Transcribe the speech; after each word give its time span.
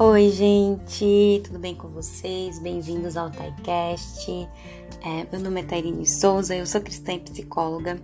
Oi, 0.00 0.30
gente, 0.30 1.42
tudo 1.42 1.58
bem 1.58 1.74
com 1.74 1.88
vocês? 1.88 2.60
Bem-vindos 2.60 3.16
ao 3.16 3.32
TaiCast. 3.32 4.30
É, 5.04 5.26
meu 5.32 5.40
nome 5.40 5.60
é 5.60 5.64
Tairine 5.64 6.06
Souza, 6.06 6.54
eu 6.54 6.64
sou 6.66 6.80
cristã 6.80 7.14
e 7.14 7.18
psicóloga 7.18 8.00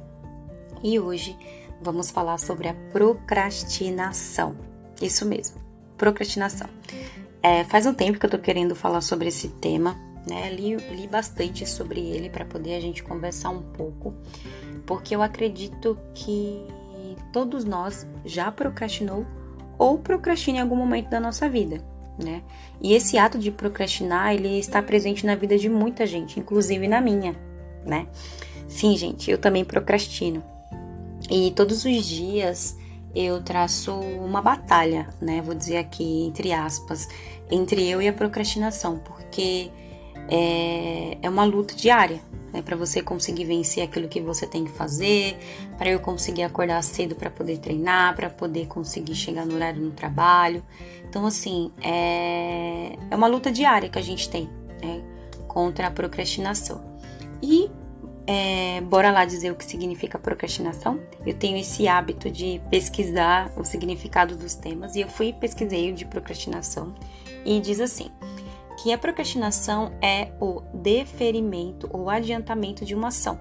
e 0.83 0.99
hoje 0.99 1.38
vamos 1.80 2.10
falar 2.10 2.38
sobre 2.38 2.67
a 2.67 2.74
procrastinação. 2.90 4.56
Isso 5.01 5.24
mesmo, 5.24 5.60
procrastinação. 5.96 6.67
É, 7.40 7.62
faz 7.62 7.87
um 7.87 7.95
tempo 7.95 8.19
que 8.19 8.26
eu 8.26 8.31
tô 8.31 8.40
querendo 8.40 8.74
falar 8.74 9.01
sobre 9.01 9.29
esse 9.29 9.49
tema, 9.49 9.97
né? 10.29 10.51
Li, 10.51 10.74
li 10.74 11.06
bastante 11.06 11.65
sobre 11.65 12.01
ele 12.01 12.29
para 12.29 12.45
poder 12.45 12.74
a 12.74 12.81
gente 12.81 13.04
conversar 13.04 13.51
um 13.51 13.63
pouco, 13.63 14.13
porque 14.85 15.15
eu 15.15 15.22
acredito 15.22 15.97
que 16.12 16.66
todos 17.33 17.65
nós 17.65 18.05
já 18.24 18.51
procrastinou 18.51 19.24
ou 19.79 19.98
procrastina 19.98 20.58
em 20.58 20.60
algum 20.60 20.76
momento 20.76 21.10
da 21.10 21.20
nossa 21.20 21.48
vida, 21.48 21.80
né? 22.18 22.42
E 22.80 22.95
esse 22.95 23.18
ato 23.18 23.38
de 23.38 23.50
procrastinar, 23.50 24.34
ele 24.34 24.59
está 24.59 24.82
presente 24.82 25.27
na 25.27 25.34
vida 25.34 25.59
de 25.59 25.68
muita 25.68 26.06
gente, 26.06 26.38
inclusive 26.38 26.87
na 26.88 27.00
minha, 27.00 27.34
né? 27.84 28.06
Sim, 28.68 28.96
gente, 28.96 29.30
eu 29.30 29.38
também 29.38 29.64
procrastino. 29.64 30.42
E 31.30 31.50
todos 31.52 31.84
os 31.84 32.04
dias 32.04 32.77
eu 33.14 33.42
traço 33.42 33.92
uma 33.92 34.42
batalha, 34.42 35.09
né? 35.20 35.40
Vou 35.40 35.54
dizer 35.54 35.78
aqui 35.78 36.27
entre 36.27 36.52
aspas, 36.52 37.09
entre 37.50 37.88
eu 37.88 38.02
e 38.02 38.09
a 38.09 38.12
procrastinação, 38.12 38.98
porque 38.98 39.70
é, 40.28 41.19
é 41.23 41.28
uma 41.28 41.45
luta 41.45 41.74
diária, 41.74 42.20
né, 42.52 42.62
para 42.62 42.77
você 42.77 43.02
conseguir 43.02 43.45
vencer 43.45 43.82
aquilo 43.82 44.09
que 44.09 44.20
você 44.20 44.46
tem 44.46 44.65
que 44.65 44.70
fazer, 44.70 45.37
para 45.77 45.91
eu 45.91 45.98
conseguir 45.98 46.45
acordar 46.45 46.82
cedo 46.82 47.15
para 47.15 47.30
poder 47.30 47.59
treinar, 47.59 48.15
para 48.15 48.30
poder 48.30 48.66
conseguir 48.66 49.15
chegar 49.15 49.45
no 49.45 49.55
horário 49.55 49.82
no 49.82 49.91
trabalho. 49.91 50.62
Então, 51.09 51.27
assim, 51.27 51.73
é, 51.82 52.96
é 53.10 53.16
uma 53.16 53.26
luta 53.26 53.51
diária 53.51 53.88
que 53.88 53.98
a 53.98 54.02
gente 54.02 54.29
tem 54.29 54.48
né, 54.82 55.02
contra 55.48 55.88
a 55.88 55.90
procrastinação. 55.90 56.95
E 57.43 57.70
é, 58.26 58.80
bora 58.80 59.10
lá 59.10 59.24
dizer 59.24 59.51
o 59.51 59.54
que 59.54 59.65
significa 59.65 60.18
procrastinação. 60.18 61.01
Eu 61.26 61.35
tenho 61.35 61.57
esse 61.59 61.87
hábito 61.87 62.30
de 62.30 62.60
pesquisar 62.70 63.52
o 63.57 63.65
significado 63.65 64.37
dos 64.37 64.55
temas 64.55 64.95
e 64.95 65.01
eu 65.01 65.09
fui 65.09 65.33
pesquisei 65.33 65.91
o 65.91 65.95
de 65.95 66.05
procrastinação 66.05 66.95
e 67.45 67.61
diz 67.61 67.81
assim: 67.81 68.11
que 68.85 68.93
a 68.93 68.99
procrastinação 68.99 69.95
é 70.03 70.31
o 70.39 70.61
deferimento 70.75 71.89
ou 71.91 72.11
adiantamento 72.11 72.85
de 72.85 72.95
uma 72.95 73.09
ação. 73.09 73.41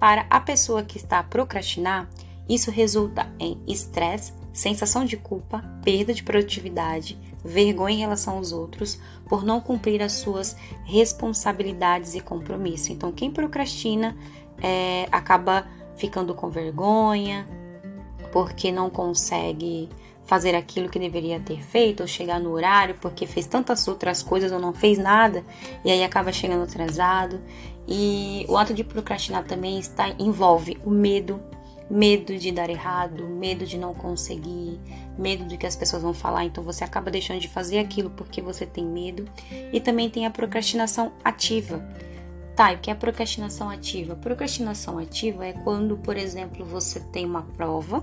Para 0.00 0.24
a 0.30 0.40
pessoa 0.40 0.82
que 0.82 0.96
está 0.96 1.18
a 1.18 1.22
procrastinar, 1.22 2.08
isso 2.48 2.70
resulta 2.70 3.30
em 3.38 3.62
estresse, 3.68 4.32
sensação 4.54 5.04
de 5.04 5.18
culpa, 5.18 5.62
perda 5.84 6.14
de 6.14 6.22
produtividade, 6.22 7.18
vergonha 7.44 7.94
em 7.94 7.98
relação 7.98 8.38
aos 8.38 8.52
outros 8.52 8.98
por 9.28 9.44
não 9.44 9.60
cumprir 9.60 10.00
as 10.00 10.12
suas 10.12 10.56
responsabilidades 10.86 12.14
e 12.14 12.20
compromissos. 12.22 12.88
Então, 12.88 13.12
quem 13.12 13.30
procrastina 13.30 14.16
é, 14.62 15.06
acaba 15.12 15.66
ficando 15.94 16.34
com 16.34 16.48
vergonha 16.48 17.46
porque 18.32 18.72
não 18.72 18.88
consegue 18.88 19.90
fazer 20.26 20.54
aquilo 20.54 20.88
que 20.88 20.98
deveria 20.98 21.38
ter 21.38 21.62
feito, 21.62 22.00
ou 22.00 22.06
chegar 22.06 22.40
no 22.40 22.50
horário 22.52 22.96
porque 23.00 23.26
fez 23.26 23.46
tantas 23.46 23.86
outras 23.86 24.22
coisas 24.22 24.50
ou 24.52 24.58
não 24.58 24.72
fez 24.72 24.98
nada 24.98 25.44
e 25.84 25.90
aí 25.90 26.02
acaba 26.02 26.32
chegando 26.32 26.64
atrasado. 26.64 27.40
E 27.86 28.46
o 28.48 28.56
ato 28.56 28.72
de 28.72 28.82
procrastinar 28.82 29.44
também 29.44 29.78
está 29.78 30.08
envolve 30.18 30.78
o 30.84 30.90
medo, 30.90 31.40
medo 31.90 32.36
de 32.38 32.50
dar 32.50 32.70
errado, 32.70 33.28
medo 33.28 33.66
de 33.66 33.76
não 33.76 33.92
conseguir, 33.92 34.80
medo 35.18 35.44
do 35.44 35.58
que 35.58 35.66
as 35.66 35.76
pessoas 35.76 36.02
vão 36.02 36.14
falar, 36.14 36.44
então 36.44 36.64
você 36.64 36.82
acaba 36.82 37.10
deixando 37.10 37.40
de 37.40 37.48
fazer 37.48 37.78
aquilo 37.78 38.08
porque 38.08 38.40
você 38.40 38.64
tem 38.64 38.86
medo. 38.86 39.28
E 39.72 39.80
também 39.80 40.08
tem 40.08 40.24
a 40.24 40.30
procrastinação 40.30 41.12
ativa. 41.22 41.86
Tá, 42.56 42.72
e 42.72 42.76
o 42.76 42.78
que 42.78 42.90
é 42.90 42.94
procrastinação 42.94 43.68
ativa? 43.68 44.14
Procrastinação 44.14 44.98
ativa 44.98 45.44
é 45.44 45.52
quando, 45.52 45.96
por 45.98 46.16
exemplo, 46.16 46.64
você 46.64 47.00
tem 47.00 47.26
uma 47.26 47.42
prova 47.42 48.02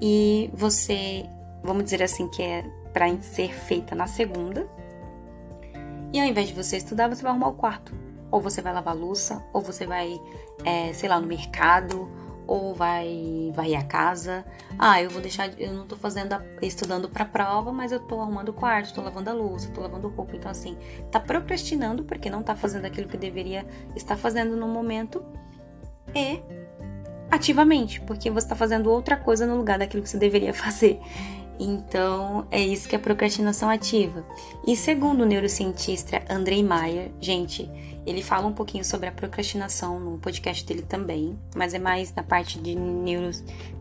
e 0.00 0.50
você, 0.52 1.24
vamos 1.62 1.84
dizer 1.84 2.02
assim, 2.02 2.28
que 2.28 2.42
é 2.42 2.64
para 2.92 3.06
ser 3.20 3.52
feita 3.52 3.94
na 3.94 4.06
segunda. 4.06 4.66
E 6.12 6.20
ao 6.20 6.26
invés 6.26 6.48
de 6.48 6.54
você 6.54 6.76
estudar, 6.76 7.08
você 7.08 7.22
vai 7.22 7.30
arrumar 7.30 7.48
o 7.48 7.54
quarto. 7.54 7.94
Ou 8.30 8.40
você 8.40 8.62
vai 8.62 8.72
lavar 8.72 8.96
louça, 8.96 9.44
ou 9.52 9.60
você 9.60 9.86
vai, 9.86 10.20
é, 10.64 10.92
sei 10.92 11.08
lá, 11.08 11.20
no 11.20 11.26
mercado, 11.26 12.08
ou 12.46 12.74
vai 12.74 13.52
vai 13.54 13.76
a 13.76 13.84
casa. 13.84 14.44
Ah, 14.78 15.00
eu 15.00 15.08
vou 15.08 15.22
deixar, 15.22 15.48
eu 15.60 15.72
não 15.72 15.86
tô 15.86 15.96
fazendo 15.96 16.32
a, 16.32 16.42
estudando 16.62 17.08
para 17.08 17.24
prova, 17.24 17.72
mas 17.72 17.92
eu 17.92 18.00
tô 18.00 18.20
arrumando 18.20 18.48
o 18.48 18.52
quarto, 18.52 18.92
tô 18.92 19.02
lavando 19.02 19.30
a 19.30 19.32
louça, 19.32 19.70
tô 19.70 19.80
lavando 19.80 20.08
roupa. 20.08 20.34
Então 20.34 20.50
assim, 20.50 20.76
tá 21.12 21.20
procrastinando 21.20 22.02
porque 22.02 22.28
não 22.28 22.42
tá 22.42 22.56
fazendo 22.56 22.86
aquilo 22.86 23.08
que 23.08 23.16
deveria 23.16 23.64
estar 23.94 24.16
fazendo 24.16 24.56
no 24.56 24.66
momento 24.66 25.24
e 26.12 26.42
ativamente, 27.30 28.00
porque 28.00 28.30
você 28.30 28.46
está 28.46 28.56
fazendo 28.56 28.90
outra 28.90 29.16
coisa 29.16 29.46
no 29.46 29.56
lugar 29.56 29.78
daquilo 29.78 30.02
que 30.02 30.08
você 30.08 30.18
deveria 30.18 30.52
fazer. 30.54 31.00
Então, 31.58 32.46
é 32.50 32.60
isso 32.60 32.88
que 32.88 32.96
é 32.96 32.98
procrastinação 32.98 33.68
ativa. 33.68 34.24
E 34.66 34.74
segundo 34.74 35.22
o 35.22 35.26
neurocientista 35.26 36.22
Andrei 36.28 36.64
Maier, 36.64 37.10
gente, 37.20 37.70
ele 38.06 38.22
fala 38.22 38.46
um 38.46 38.52
pouquinho 38.52 38.82
sobre 38.82 39.08
a 39.08 39.12
procrastinação 39.12 40.00
no 40.00 40.18
podcast 40.18 40.64
dele 40.64 40.80
também, 40.80 41.38
mas 41.54 41.74
é 41.74 41.78
mais 41.78 42.14
na 42.14 42.22
parte 42.22 42.58
de 42.58 42.74
neuro, 42.74 43.30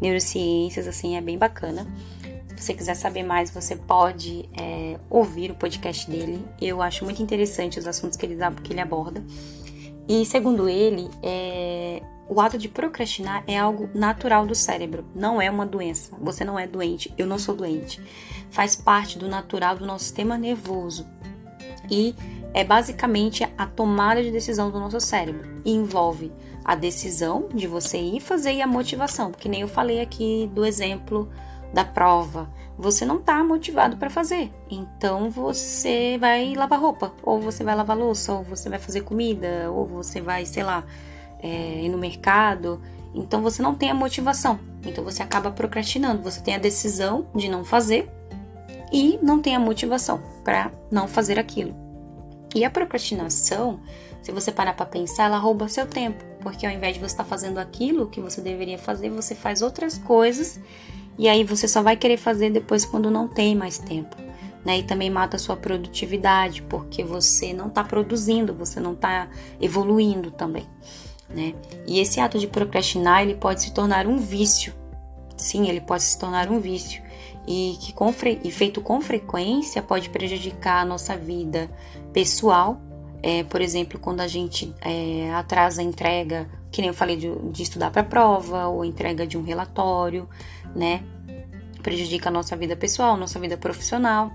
neurociências, 0.02 0.88
assim, 0.88 1.16
é 1.16 1.22
bem 1.22 1.38
bacana. 1.38 1.88
Se 2.50 2.66
você 2.66 2.74
quiser 2.74 2.96
saber 2.96 3.24
mais, 3.24 3.50
você 3.50 3.78
pode 3.78 4.50
é, 4.60 5.00
ouvir 5.10 5.50
o 5.52 5.56
podcast 5.56 6.12
dele. 6.12 6.46
Eu 6.62 6.82
acho 6.82 7.06
muito 7.06 7.24
interessante 7.24 7.80
os 7.80 7.88
assuntos 7.88 8.18
que 8.18 8.26
ele, 8.26 8.36
que 8.62 8.74
ele 8.74 8.82
aborda. 8.82 9.24
E 10.06 10.26
segundo 10.26 10.68
ele, 10.68 11.10
é, 11.24 12.02
o 12.30 12.40
ato 12.40 12.60
de 12.60 12.70
procrastinar 12.70 13.44
é 13.48 13.58
algo 13.58 13.90
natural 13.94 14.46
do 14.46 14.54
cérebro, 14.54 15.04
não 15.16 15.42
é 15.42 15.50
uma 15.50 15.66
doença. 15.66 16.16
Você 16.22 16.46
não 16.46 16.60
é 16.60 16.68
doente, 16.68 17.12
eu 17.18 17.26
não 17.26 17.40
sou 17.40 17.56
doente. 17.56 18.00
Faz 18.52 18.76
parte 18.76 19.18
do 19.18 19.28
natural 19.28 19.76
do 19.76 19.86
nosso 19.86 20.06
sistema 20.06 20.38
nervoso 20.38 21.08
e 21.90 22.14
é 22.54 22.64
basicamente 22.64 23.44
a 23.58 23.66
tomada 23.66 24.24
de 24.24 24.32
decisão 24.32 24.70
do 24.70 24.80
nosso 24.80 25.00
cérebro. 25.00 25.60
E 25.66 25.72
envolve 25.72 26.32
a 26.64 26.76
decisão 26.76 27.50
de 27.54 27.66
você 27.66 27.98
ir 27.98 28.20
fazer 28.20 28.54
e 28.54 28.62
a 28.62 28.68
motivação, 28.68 29.32
porque 29.32 29.50
nem 29.50 29.62
eu 29.62 29.68
falei 29.68 30.00
aqui 30.00 30.50
do 30.54 30.64
exemplo 30.64 31.30
da 31.74 31.84
prova. 31.84 32.48
Você 32.78 33.06
não 33.06 33.18
está 33.18 33.44
motivado 33.44 33.98
para 33.98 34.10
fazer, 34.10 34.52
então 34.70 35.30
você 35.30 36.18
vai 36.20 36.54
lavar 36.56 36.80
roupa, 36.80 37.12
ou 37.24 37.42
você 37.42 37.64
vai 37.64 37.76
lavar 37.76 37.98
louça, 37.98 38.34
ou 38.34 38.44
você 38.44 38.70
vai 38.70 38.80
fazer 38.80 39.02
comida, 39.02 39.70
ou 39.72 39.86
você 39.86 40.22
vai, 40.22 40.46
sei 40.46 40.64
lá, 40.64 40.86
é, 41.42 41.82
ir 41.82 41.90
no 41.90 41.98
mercado. 41.98 42.82
Então 43.14 43.42
você 43.42 43.62
não 43.62 43.76
tem 43.76 43.90
a 43.90 43.94
motivação. 43.94 44.60
Então 44.86 45.04
você 45.04 45.24
acaba 45.24 45.52
procrastinando. 45.52 46.22
Você 46.22 46.42
tem 46.42 46.56
a 46.56 46.60
decisão 46.60 47.28
de 47.36 47.50
não 47.50 47.64
fazer 47.64 48.10
e 48.92 49.20
não 49.22 49.42
tem 49.42 49.56
a 49.56 49.60
motivação 49.60 50.22
para 50.44 50.72
não 50.92 51.08
fazer 51.08 51.40
aquilo. 51.40 51.76
E 52.56 52.66
a 52.66 52.70
procrastinação, 52.70 53.80
se 54.22 54.32
você 54.32 54.52
parar 54.52 54.74
para 54.74 54.86
pensar, 54.86 55.26
ela 55.26 55.38
rouba 55.38 55.68
seu 55.68 55.86
tempo, 55.86 56.24
porque 56.42 56.66
ao 56.66 56.72
invés 56.72 56.96
de 56.96 57.00
você 57.00 57.14
estar 57.14 57.24
tá 57.24 57.30
fazendo 57.30 57.60
aquilo 57.60 58.08
que 58.08 58.20
você 58.20 58.42
deveria 58.42 58.78
fazer, 58.78 59.10
você 59.10 59.36
faz 59.36 59.62
outras 59.62 60.00
coisas 60.00 60.60
e 61.18 61.28
aí 61.28 61.44
você 61.44 61.68
só 61.68 61.84
vai 61.84 61.96
querer 61.96 62.18
fazer 62.18 62.50
depois 62.50 62.86
quando 62.86 63.12
não 63.12 63.28
tem 63.28 63.56
mais 63.56 63.78
tempo. 63.78 64.16
Né? 64.66 64.80
E 64.80 64.84
também 64.84 65.10
mata 65.10 65.38
a 65.38 65.40
sua 65.40 65.56
produtividade, 65.56 66.64
porque 66.64 67.04
você 67.04 67.54
não 67.54 67.68
está 67.68 67.84
produzindo, 67.84 68.54
você 68.54 68.80
não 68.80 68.94
está 68.94 69.30
evoluindo 69.62 70.32
também 70.32 70.68
né? 71.30 71.54
E 71.88 72.00
esse 72.00 72.20
ato 72.20 72.40
de 72.40 72.48
procrastinar, 72.48 73.22
ele 73.22 73.36
pode 73.36 73.62
se 73.62 73.74
tornar 73.74 74.08
um 74.08 74.18
vício. 74.18 74.74
Sim, 75.38 75.70
ele 75.70 75.82
pode 75.82 76.04
se 76.04 76.20
tornar 76.20 76.50
um 76.50 76.60
vício 76.60 77.02
e 77.48 77.78
que 77.80 77.92
com 77.94 78.14
e 78.44 78.52
feito 78.52 78.80
com 78.80 79.02
frequência 79.02 79.82
pode 79.82 80.10
prejudicar 80.10 80.82
a 80.82 80.86
nossa 80.86 81.18
vida 81.18 81.70
pessoal. 82.14 82.80
É, 83.24 83.44
por 83.44 83.60
exemplo, 83.60 84.00
quando 84.00 84.22
a 84.22 84.28
gente 84.28 84.74
é, 84.82 85.32
atrasa 85.34 85.82
a 85.82 85.84
entrega, 85.84 86.48
que 86.72 86.80
nem 86.80 86.90
eu 86.90 86.94
falei 86.94 87.18
de, 87.18 87.30
de 87.52 87.64
estudar 87.64 87.92
para 87.92 88.04
prova 88.04 88.68
ou 88.68 88.86
entrega 88.86 89.26
de 89.26 89.38
um 89.38 89.44
relatório, 89.44 90.30
né? 90.76 91.04
Prejudica 91.82 92.30
a 92.30 92.32
nossa 92.32 92.56
vida 92.56 92.76
pessoal, 92.76 93.18
nossa 93.18 93.40
vida 93.40 93.58
profissional 93.58 94.32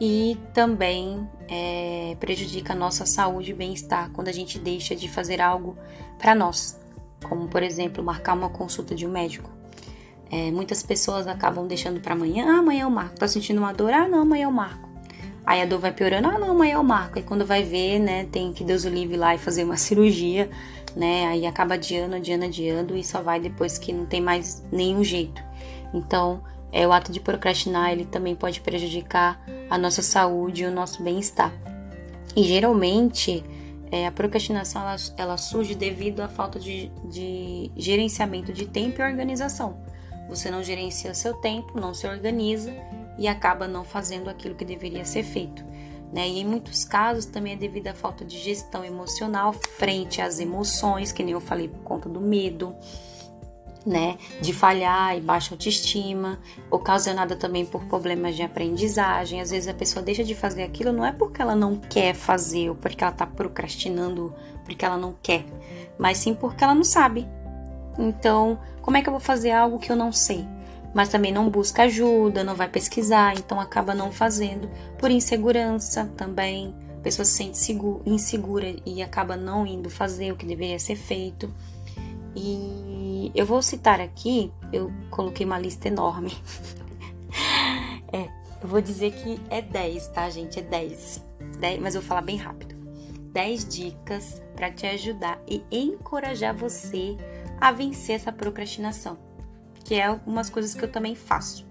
e 0.00 0.36
também 0.52 1.28
é, 1.48 2.16
prejudica 2.18 2.72
a 2.72 2.76
nossa 2.76 3.06
saúde 3.06 3.50
e 3.50 3.54
bem-estar 3.54 4.10
quando 4.12 4.28
a 4.28 4.32
gente 4.32 4.58
deixa 4.58 4.94
de 4.94 5.08
fazer 5.08 5.40
algo 5.40 5.76
para 6.18 6.34
nós, 6.34 6.80
como 7.22 7.48
por 7.48 7.62
exemplo 7.62 8.02
marcar 8.02 8.34
uma 8.34 8.50
consulta 8.50 8.94
de 8.94 9.06
um 9.06 9.10
médico. 9.10 9.50
É, 10.30 10.50
muitas 10.50 10.82
pessoas 10.82 11.26
acabam 11.26 11.66
deixando 11.66 12.00
para 12.00 12.14
amanhã, 12.14 12.56
ah, 12.56 12.58
amanhã 12.58 12.84
eu 12.84 12.90
marco. 12.90 13.16
Tá 13.16 13.28
sentindo 13.28 13.58
uma 13.58 13.72
dor? 13.72 13.92
Ah, 13.92 14.08
não, 14.08 14.22
amanhã 14.22 14.44
eu 14.44 14.50
marco. 14.50 14.88
Aí 15.46 15.60
a 15.60 15.66
dor 15.66 15.78
vai 15.78 15.92
piorando, 15.92 16.26
ah, 16.26 16.38
não, 16.38 16.52
amanhã 16.52 16.74
eu 16.74 16.82
marco. 16.82 17.18
E 17.18 17.22
quando 17.22 17.44
vai 17.44 17.62
ver, 17.62 17.98
né, 17.98 18.24
tem 18.32 18.52
que 18.52 18.64
Deus 18.64 18.84
o 18.84 18.88
livre 18.88 19.16
lá 19.16 19.34
e 19.34 19.38
fazer 19.38 19.62
uma 19.62 19.76
cirurgia, 19.78 20.50
né, 20.96 21.26
aí 21.26 21.46
acaba 21.46 21.74
adiando, 21.74 22.16
adiando, 22.16 22.46
adiando 22.46 22.96
e 22.96 23.04
só 23.04 23.20
vai 23.22 23.38
depois 23.38 23.78
que 23.78 23.92
não 23.92 24.06
tem 24.06 24.20
mais 24.20 24.64
nenhum 24.72 25.04
jeito. 25.04 25.42
Então, 25.92 26.42
é, 26.74 26.88
o 26.88 26.92
ato 26.92 27.12
de 27.12 27.20
procrastinar, 27.20 27.92
ele 27.92 28.04
também 28.04 28.34
pode 28.34 28.60
prejudicar 28.60 29.40
a 29.70 29.78
nossa 29.78 30.02
saúde 30.02 30.64
e 30.64 30.66
o 30.66 30.72
nosso 30.72 31.04
bem-estar. 31.04 31.52
E 32.34 32.42
geralmente 32.42 33.44
é, 33.92 34.08
a 34.08 34.10
procrastinação 34.10 34.82
ela, 34.82 34.96
ela, 35.16 35.36
surge 35.36 35.76
devido 35.76 36.18
à 36.18 36.26
falta 36.26 36.58
de, 36.58 36.90
de 37.04 37.70
gerenciamento 37.76 38.52
de 38.52 38.66
tempo 38.66 39.00
e 39.00 39.04
organização. 39.04 39.76
Você 40.28 40.50
não 40.50 40.64
gerencia 40.64 41.14
seu 41.14 41.34
tempo, 41.34 41.78
não 41.78 41.94
se 41.94 42.08
organiza 42.08 42.74
e 43.16 43.28
acaba 43.28 43.68
não 43.68 43.84
fazendo 43.84 44.28
aquilo 44.28 44.56
que 44.56 44.64
deveria 44.64 45.04
ser 45.04 45.22
feito. 45.22 45.64
Né? 46.12 46.28
E 46.28 46.40
em 46.40 46.44
muitos 46.44 46.84
casos 46.84 47.24
também 47.24 47.52
é 47.52 47.56
devido 47.56 47.86
à 47.86 47.94
falta 47.94 48.24
de 48.24 48.36
gestão 48.36 48.84
emocional 48.84 49.52
frente 49.52 50.20
às 50.20 50.40
emoções, 50.40 51.12
que 51.12 51.22
nem 51.22 51.34
eu 51.34 51.40
falei, 51.40 51.68
por 51.68 51.84
conta 51.84 52.08
do 52.08 52.20
medo, 52.20 52.74
né, 53.84 54.16
de 54.40 54.52
falhar 54.52 55.16
e 55.16 55.20
baixa 55.20 55.54
autoestima, 55.54 56.38
ocasionada 56.70 57.36
também 57.36 57.66
por 57.66 57.84
problemas 57.84 58.34
de 58.34 58.42
aprendizagem. 58.42 59.40
Às 59.40 59.50
vezes 59.50 59.68
a 59.68 59.74
pessoa 59.74 60.02
deixa 60.02 60.24
de 60.24 60.34
fazer 60.34 60.62
aquilo 60.62 60.92
não 60.92 61.04
é 61.04 61.12
porque 61.12 61.42
ela 61.42 61.54
não 61.54 61.76
quer 61.76 62.14
fazer 62.14 62.70
ou 62.70 62.74
porque 62.74 63.04
ela 63.04 63.12
está 63.12 63.26
procrastinando, 63.26 64.34
porque 64.64 64.84
ela 64.84 64.96
não 64.96 65.14
quer, 65.22 65.44
mas 65.98 66.18
sim 66.18 66.34
porque 66.34 66.64
ela 66.64 66.74
não 66.74 66.84
sabe. 66.84 67.28
Então, 67.98 68.58
como 68.80 68.96
é 68.96 69.02
que 69.02 69.08
eu 69.08 69.12
vou 69.12 69.20
fazer 69.20 69.50
algo 69.50 69.78
que 69.78 69.92
eu 69.92 69.96
não 69.96 70.12
sei? 70.12 70.46
Mas 70.94 71.08
também 71.08 71.32
não 71.32 71.50
busca 71.50 71.82
ajuda, 71.82 72.44
não 72.44 72.54
vai 72.54 72.68
pesquisar, 72.68 73.34
então 73.36 73.60
acaba 73.60 73.94
não 73.94 74.12
fazendo 74.12 74.70
por 74.98 75.10
insegurança 75.10 76.10
também. 76.16 76.74
A 76.96 77.00
pessoa 77.00 77.26
se 77.26 77.32
sente 77.32 77.78
insegura 78.06 78.74
e 78.86 79.02
acaba 79.02 79.36
não 79.36 79.66
indo 79.66 79.90
fazer 79.90 80.32
o 80.32 80.36
que 80.36 80.46
deveria 80.46 80.78
ser 80.78 80.96
feito. 80.96 81.52
E 82.34 83.13
eu 83.34 83.46
vou 83.46 83.62
citar 83.62 84.00
aqui, 84.00 84.52
eu 84.72 84.92
coloquei 85.10 85.44
uma 85.44 85.58
lista 85.58 85.88
enorme. 85.88 86.36
é, 88.12 88.28
eu 88.62 88.68
vou 88.68 88.80
dizer 88.80 89.12
que 89.12 89.40
é 89.50 89.60
10, 89.62 90.08
tá, 90.08 90.28
gente? 90.30 90.58
É 90.58 90.62
10. 90.62 91.24
10 91.58 91.80
mas 91.80 91.94
eu 91.94 92.00
vou 92.00 92.08
falar 92.08 92.22
bem 92.22 92.36
rápido. 92.36 92.74
10 93.32 93.68
dicas 93.68 94.42
para 94.54 94.70
te 94.70 94.86
ajudar 94.86 95.40
e 95.48 95.62
encorajar 95.70 96.56
você 96.56 97.16
a 97.60 97.72
vencer 97.72 98.16
essa 98.16 98.32
procrastinação, 98.32 99.18
que 99.84 99.96
é 99.96 100.06
algumas 100.06 100.48
coisas 100.48 100.74
que 100.74 100.84
eu 100.84 100.90
também 100.90 101.14
faço, 101.14 101.66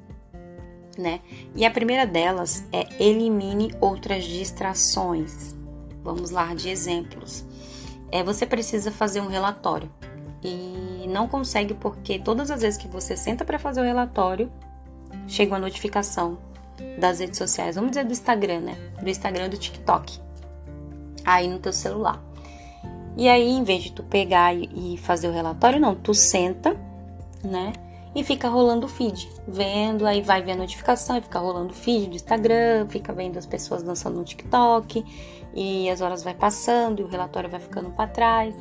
né? 0.98 1.22
E 1.56 1.66
a 1.66 1.72
primeira 1.72 2.06
delas 2.06 2.66
é 2.72 2.88
elimine 3.02 3.74
outras 3.80 4.26
distrações. 4.26 5.56
Vamos 6.04 6.32
lá 6.32 6.54
de 6.54 6.70
exemplos. 6.70 7.46
É, 8.12 8.22
você 8.22 8.46
precisa 8.46 8.92
fazer 8.92 9.22
um 9.22 9.28
relatório 9.28 9.90
e 10.48 11.08
não 11.08 11.28
consegue 11.28 11.74
porque 11.74 12.20
todas 12.20 12.52
as 12.52 12.62
vezes 12.62 12.78
que 12.78 12.88
você 12.88 13.16
senta 13.16 13.46
para 13.46 13.58
fazer 13.58 13.82
o 13.82 13.84
relatório, 13.84 14.52
chega 15.28 15.54
uma 15.54 15.60
notificação 15.60 16.38
das 17.00 17.20
redes 17.20 17.38
sociais, 17.38 17.76
vamos 17.76 17.92
dizer 17.92 18.06
do 18.06 18.12
Instagram, 18.12 18.62
né? 18.62 18.78
Do 19.02 19.10
Instagram 19.10 19.50
do 19.50 19.58
TikTok. 19.58 20.20
Aí 21.26 21.48
no 21.48 21.60
teu 21.60 21.72
celular. 21.72 22.22
E 23.16 23.30
aí, 23.30 23.48
em 23.48 23.64
vez 23.64 23.84
de 23.84 23.92
tu 23.92 24.04
pegar 24.04 24.56
e 24.56 24.98
fazer 24.98 25.28
o 25.28 25.32
relatório, 25.32 25.80
não, 25.80 25.96
tu 25.96 26.14
senta, 26.14 26.76
né? 27.44 27.74
E 28.16 28.24
fica 28.24 28.48
rolando 28.48 28.86
o 28.86 28.90
feed, 28.90 29.28
vendo, 29.48 30.06
aí 30.06 30.22
vai 30.22 30.42
ver 30.42 30.52
a 30.52 30.56
notificação 30.56 31.18
e 31.18 31.22
fica 31.22 31.40
rolando 31.40 31.72
o 31.72 31.76
feed 31.76 32.10
do 32.10 32.16
Instagram, 32.16 32.88
fica 32.90 33.14
vendo 33.14 33.38
as 33.38 33.46
pessoas 33.46 33.82
dançando 33.82 34.18
no 34.18 34.24
TikTok, 34.24 35.04
e 35.54 35.90
as 35.90 36.02
horas 36.02 36.24
vai 36.24 36.34
passando 36.34 37.00
e 37.00 37.04
o 37.04 37.08
relatório 37.08 37.50
vai 37.50 37.60
ficando 37.60 37.90
para 37.92 38.08
trás 38.08 38.56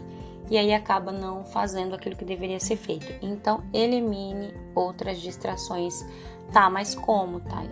e 0.51 0.59
aí 0.59 0.73
acaba 0.73 1.13
não 1.13 1.45
fazendo 1.45 1.95
aquilo 1.95 2.17
que 2.17 2.25
deveria 2.25 2.61
ser 2.61 2.77
feito. 2.77 3.13
Então, 3.23 3.63
elimine 3.73 4.53
outras 4.75 5.21
distrações. 5.21 6.05
Tá, 6.53 6.69
mas 6.69 6.95
como, 6.95 7.41
tá? 7.41 7.63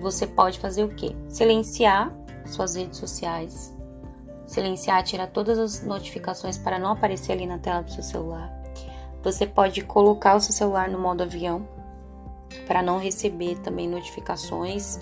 Você 0.00 0.26
pode 0.26 0.58
fazer 0.58 0.84
o 0.84 0.94
quê? 0.94 1.14
Silenciar 1.28 2.12
suas 2.46 2.74
redes 2.74 2.98
sociais. 2.98 3.74
Silenciar, 4.46 5.02
tirar 5.02 5.28
todas 5.28 5.58
as 5.58 5.84
notificações 5.84 6.56
para 6.56 6.78
não 6.78 6.92
aparecer 6.92 7.32
ali 7.32 7.46
na 7.46 7.58
tela 7.58 7.82
do 7.82 7.90
seu 7.92 8.02
celular. 8.02 8.52
Você 9.22 9.46
pode 9.46 9.82
colocar 9.82 10.36
o 10.36 10.40
seu 10.40 10.52
celular 10.52 10.88
no 10.88 10.98
modo 10.98 11.22
avião 11.22 11.66
para 12.66 12.82
não 12.82 12.98
receber 12.98 13.58
também 13.58 13.88
notificações 13.88 15.00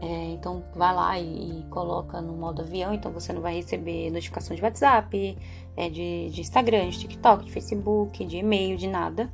é, 0.00 0.32
então 0.32 0.62
vai 0.74 0.94
lá 0.94 1.18
e, 1.18 1.60
e, 1.60 1.62
coloca 1.70 2.20
no 2.20 2.34
modo 2.34 2.62
avião, 2.62 2.92
então 2.92 3.10
você 3.10 3.32
não 3.32 3.40
vai 3.40 3.54
receber 3.54 4.10
notificação 4.10 4.54
de 4.54 4.62
WhatsApp, 4.62 5.38
é, 5.76 5.88
de, 5.88 6.30
de 6.30 6.40
Instagram, 6.40 6.88
de 6.90 6.98
TikTok, 6.98 7.44
de 7.44 7.52
Facebook, 7.52 8.24
de 8.24 8.38
e-mail, 8.38 8.76
de 8.76 8.86
nada. 8.86 9.32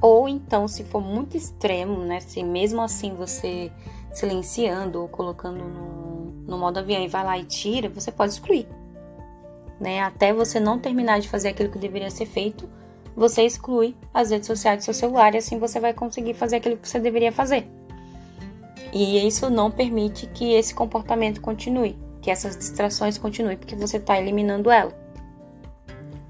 Ou 0.00 0.28
então, 0.28 0.68
se 0.68 0.84
for 0.84 1.00
muito 1.00 1.36
extremo, 1.36 2.04
né? 2.04 2.20
Se 2.20 2.42
mesmo 2.42 2.82
assim 2.82 3.14
você 3.14 3.72
silenciando 4.12 5.02
ou 5.02 5.08
colocando 5.08 5.64
no, 5.64 6.26
no 6.46 6.58
modo 6.58 6.78
avião 6.78 7.02
e 7.02 7.08
vai 7.08 7.24
lá 7.24 7.38
e 7.38 7.44
tira, 7.44 7.88
você 7.88 8.12
pode 8.12 8.32
excluir. 8.32 8.68
Né? 9.80 10.00
Até 10.00 10.32
você 10.32 10.60
não 10.60 10.78
terminar 10.78 11.20
de 11.20 11.28
fazer 11.28 11.48
aquilo 11.48 11.70
que 11.70 11.78
deveria 11.78 12.10
ser 12.10 12.26
feito, 12.26 12.68
você 13.14 13.42
exclui 13.42 13.96
as 14.12 14.30
redes 14.30 14.46
sociais 14.46 14.78
do 14.78 14.84
seu 14.84 14.94
celular 14.94 15.34
e 15.34 15.38
assim 15.38 15.58
você 15.58 15.80
vai 15.80 15.92
conseguir 15.92 16.34
fazer 16.34 16.56
aquilo 16.56 16.76
que 16.76 16.88
você 16.88 16.98
deveria 16.98 17.32
fazer. 17.32 17.68
E 18.98 19.26
isso 19.26 19.50
não 19.50 19.70
permite 19.70 20.26
que 20.28 20.54
esse 20.54 20.74
comportamento 20.74 21.38
continue, 21.42 21.98
que 22.22 22.30
essas 22.30 22.56
distrações 22.56 23.18
continuem, 23.18 23.58
porque 23.58 23.76
você 23.76 23.98
está 23.98 24.18
eliminando 24.18 24.70
ela. 24.70 24.90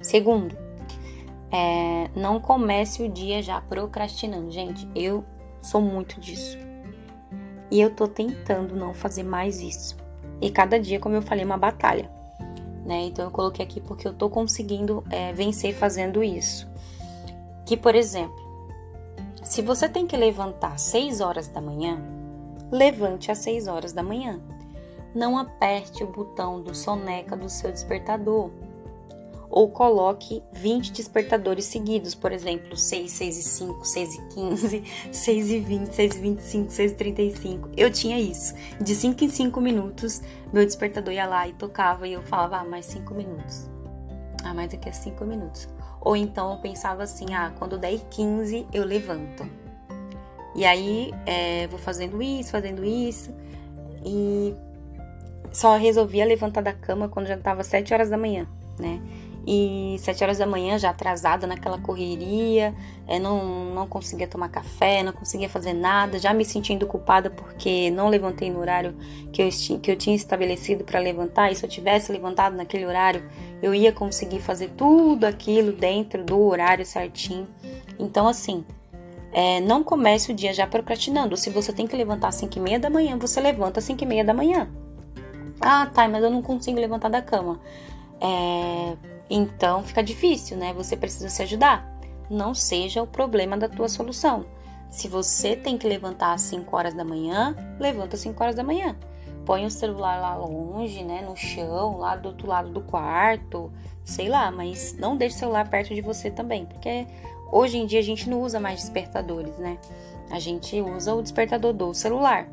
Segundo, 0.03 0.59
é, 1.53 2.11
não 2.17 2.41
comece 2.41 3.05
o 3.05 3.09
dia 3.09 3.41
já 3.41 3.61
procrastinando. 3.61 4.51
Gente, 4.51 4.89
eu 4.97 5.25
sou 5.63 5.81
muito 5.81 6.19
disso. 6.19 6.59
E 7.71 7.81
eu 7.81 7.95
tô 7.95 8.09
tentando 8.09 8.75
não 8.75 8.93
fazer 8.93 9.23
mais 9.23 9.61
isso. 9.61 9.97
E 10.41 10.51
cada 10.51 10.77
dia, 10.77 10.99
como 10.99 11.15
eu 11.15 11.23
falei, 11.23 11.45
é 11.45 11.47
uma 11.47 11.57
batalha. 11.57 12.11
Né? 12.85 13.05
Então 13.05 13.27
eu 13.27 13.31
coloquei 13.31 13.65
aqui 13.65 13.81
porque 13.81 14.09
eu 14.09 14.13
tô 14.13 14.29
conseguindo 14.29 15.05
é, 15.09 15.33
vencer 15.33 15.73
fazendo 15.73 16.21
isso. 16.21 16.69
Que, 17.65 17.77
por 17.77 17.95
exemplo, 17.95 18.45
se 19.45 19.63
você 19.63 19.89
tem 19.89 20.05
que 20.05 20.17
levantar 20.17 20.73
às 20.73 20.83
6 20.83 21.21
horas 21.21 21.47
da 21.47 21.61
manhã, 21.61 22.16
levante 22.71 23.31
às 23.31 23.39
6 23.39 23.69
horas 23.69 23.93
da 23.93 24.03
manhã. 24.03 24.41
Não 25.15 25.39
aperte 25.39 26.05
o 26.05 26.07
botão 26.07 26.61
do 26.61 26.75
soneca 26.75 27.37
do 27.37 27.49
seu 27.49 27.73
despertador. 27.73 28.51
Ou 29.49 29.71
coloque 29.71 30.43
20 30.53 30.93
despertadores 30.93 31.65
seguidos, 31.67 32.15
por 32.15 32.33
exemplo, 32.33 32.77
6, 32.77 33.11
6 33.11 33.39
e 33.39 33.43
5, 33.43 33.85
6 33.85 34.15
e 34.15 34.29
15, 34.29 34.85
6 35.13 35.51
e 35.51 35.61
20, 35.61 35.93
6 35.93 36.15
e 36.15 36.19
25, 36.19 36.71
6 36.73 36.93
e 36.93 36.95
35. 36.95 37.69
Eu 37.77 37.91
tinha 37.91 38.19
isso. 38.19 38.55
De 38.81 38.95
5 38.95 39.25
em 39.25 39.29
5 39.29 39.61
minutos, 39.61 40.21
meu 40.53 40.67
despertador 40.67 41.15
ia 41.15 41.27
lá 41.27 41.49
e 41.49 41.53
tocava 41.53 42.07
e 42.07 42.13
eu 42.13 42.23
falava, 42.23 42.59
ah, 42.59 42.65
mais 42.65 42.87
5 42.87 43.15
minutos. 43.15 43.71
Ah, 44.45 44.53
mais 44.53 44.71
daqui 44.71 44.89
a 44.89 44.93
5 44.93 45.25
minutos. 45.25 45.69
Ou 46.01 46.17
então 46.17 46.53
eu 46.53 46.59
pensava 46.59 47.05
assim, 47.05 47.33
ah, 47.35 47.53
quando 47.59 47.79
der 47.79 47.99
15 48.11 48.67
eu 48.73 48.85
levanto. 48.85 49.66
E 50.57 50.65
aí 50.65 51.13
é, 51.27 51.67
vou 51.69 51.79
fazendo 51.79 52.21
isso, 52.23 52.51
fazendo 52.51 52.83
isso. 52.85 53.33
E 54.05 54.55
só 55.53 55.77
resolvia 55.77 56.25
levantar 56.25 56.63
da 56.63 56.73
cama 56.73 57.09
quando 57.09 57.27
já 57.27 57.35
estava 57.35 57.63
7 57.63 57.93
horas 57.93 58.09
da 58.09 58.17
manhã, 58.17 58.47
né? 58.79 59.01
E 59.47 59.97
7 60.01 60.25
horas 60.25 60.39
da 60.39 60.47
manhã, 60.47 60.77
já 60.77 60.91
atrasada 60.91 61.47
naquela 61.47 61.79
correria, 61.79 62.75
é, 63.07 63.17
não, 63.17 63.67
não 63.73 63.87
conseguia 63.87 64.27
tomar 64.27 64.49
café, 64.49 65.05
não 65.05 65.13
conseguia 65.13 65.49
fazer 65.49 65.73
nada, 65.73 66.19
já 66.19 66.35
me 66.35 66.45
sentindo 66.45 66.85
culpada 66.85 67.31
porque 67.31 67.89
não 67.91 68.09
levantei 68.09 68.51
no 68.51 68.59
horário 68.59 68.97
que 69.33 69.41
eu, 69.41 69.49
que 69.81 69.91
eu 69.91 69.97
tinha 69.97 70.17
estabelecido 70.17 70.83
para 70.83 70.99
levantar. 70.99 71.53
E 71.53 71.55
se 71.55 71.65
eu 71.65 71.71
tivesse 71.71 72.11
levantado 72.11 72.57
naquele 72.57 72.85
horário, 72.87 73.23
eu 73.63 73.73
ia 73.73 73.93
conseguir 73.93 74.41
fazer 74.41 74.71
tudo 74.77 75.25
aquilo 75.25 75.71
dentro 75.71 76.25
do 76.25 76.41
horário 76.41 76.85
certinho. 76.85 77.47
Então, 78.01 78.27
assim, 78.27 78.65
é, 79.37 79.61
não 79.61 79.85
comece 79.85 80.33
o 80.33 80.35
dia 80.35 80.55
já 80.55 80.67
procrastinando. 80.67 81.37
Se 81.37 81.51
você 81.51 81.71
tem 81.71 81.87
que 81.87 81.95
levantar 81.95 82.29
às 82.29 82.37
5 82.37 82.57
e 82.57 82.61
meia 82.61 82.81
da 82.81 82.89
manhã, 82.89 83.19
você 83.19 83.39
levanta 83.39 83.81
às 83.81 83.85
5 83.85 84.03
e 84.03 84.07
meia 84.07 84.25
da 84.25 84.33
manhã. 84.33 84.67
Ah, 85.61 85.85
tá, 85.93 86.09
mas 86.09 86.25
eu 86.25 86.31
não 86.31 86.41
consigo 86.41 86.81
levantar 86.81 87.11
da 87.11 87.21
cama. 87.21 87.61
É, 88.19 88.97
então 89.29 89.83
fica 89.83 90.03
difícil, 90.03 90.57
né? 90.57 90.73
Você 90.73 90.97
precisa 90.97 91.29
se 91.29 91.43
ajudar. 91.43 91.87
Não 92.31 92.55
seja 92.55 93.03
o 93.03 93.07
problema 93.07 93.59
da 93.59 93.69
tua 93.69 93.91
solução. 93.91 94.47
Se 94.89 95.07
você 95.07 95.55
tem 95.55 95.77
que 95.77 95.87
levantar 95.87 96.33
às 96.33 96.41
5 96.41 96.75
horas 96.75 96.95
da 96.95 97.05
manhã, 97.05 97.55
levanta 97.79 98.17
às 98.17 98.23
5 98.23 98.43
horas 98.43 98.57
da 98.57 98.65
manhã. 98.65 98.97
Põe 99.45 99.67
o 99.67 99.71
celular 99.71 100.19
lá 100.19 100.35
longe, 100.35 101.05
né, 101.05 101.21
no 101.21 101.37
chão, 101.37 101.99
lá 101.99 102.17
do 102.17 102.31
outro 102.31 102.49
lado 102.49 102.71
do 102.71 102.81
quarto, 102.81 103.71
sei 104.03 104.31
lá, 104.31 104.51
mas 104.51 104.97
não 104.99 105.15
deixe 105.15 105.37
o 105.37 105.39
celular 105.41 105.69
perto 105.69 105.95
de 105.95 106.01
você 106.01 106.31
também, 106.31 106.65
porque 106.65 107.07
Hoje 107.51 107.79
em 107.79 107.87
dia 107.87 108.01
a 108.01 108.03
gente 108.03 108.29
não 108.29 108.43
usa 108.43 108.59
mais 108.59 108.81
despertadores, 108.81 109.57
né? 109.59 109.79
A 110.31 110.39
gente 110.39 110.81
usa 110.81 111.15
o 111.15 111.23
despertador 111.23 111.73
do 111.73 111.95
celular. 111.95 112.49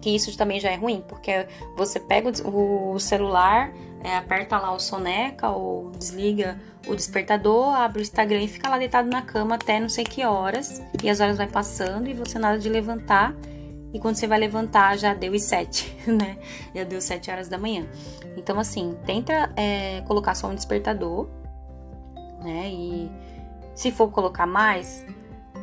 Que 0.00 0.10
isso 0.10 0.36
também 0.36 0.60
já 0.60 0.70
é 0.70 0.76
ruim, 0.76 1.02
porque 1.06 1.46
você 1.76 1.98
pega 1.98 2.30
o 2.46 2.98
celular, 3.00 3.72
é, 4.02 4.16
aperta 4.16 4.56
lá 4.56 4.72
o 4.72 4.78
soneca 4.78 5.50
ou 5.50 5.90
desliga 5.90 6.58
o 6.86 6.94
despertador, 6.94 7.74
abre 7.74 8.00
o 8.00 8.02
Instagram 8.02 8.42
e 8.42 8.48
fica 8.48 8.68
lá 8.68 8.78
deitado 8.78 9.08
na 9.08 9.22
cama 9.22 9.56
até 9.56 9.80
não 9.80 9.88
sei 9.88 10.04
que 10.04 10.24
horas. 10.24 10.82
E 11.02 11.10
as 11.10 11.20
horas 11.20 11.36
vai 11.36 11.48
passando 11.48 12.08
e 12.08 12.14
você 12.14 12.38
nada 12.38 12.58
de 12.58 12.68
levantar. 12.68 13.34
e 13.92 13.98
quando 13.98 14.16
você 14.16 14.26
vai 14.26 14.38
levantar 14.38 14.98
já 14.98 15.14
deu 15.14 15.34
as 15.34 15.42
7, 15.44 16.10
né? 16.12 16.38
Já 16.74 16.84
deu 16.84 17.00
7 17.00 17.30
horas 17.30 17.48
da 17.48 17.58
manhã. 17.58 17.86
Então, 18.36 18.58
assim, 18.60 18.96
tenta 19.04 19.50
é, 19.56 20.00
colocar 20.02 20.34
só 20.34 20.48
um 20.48 20.54
despertador, 20.54 21.28
né? 22.40 22.70
E 22.70 23.10
se 23.78 23.92
for 23.92 24.10
colocar 24.10 24.44
mais, 24.44 25.06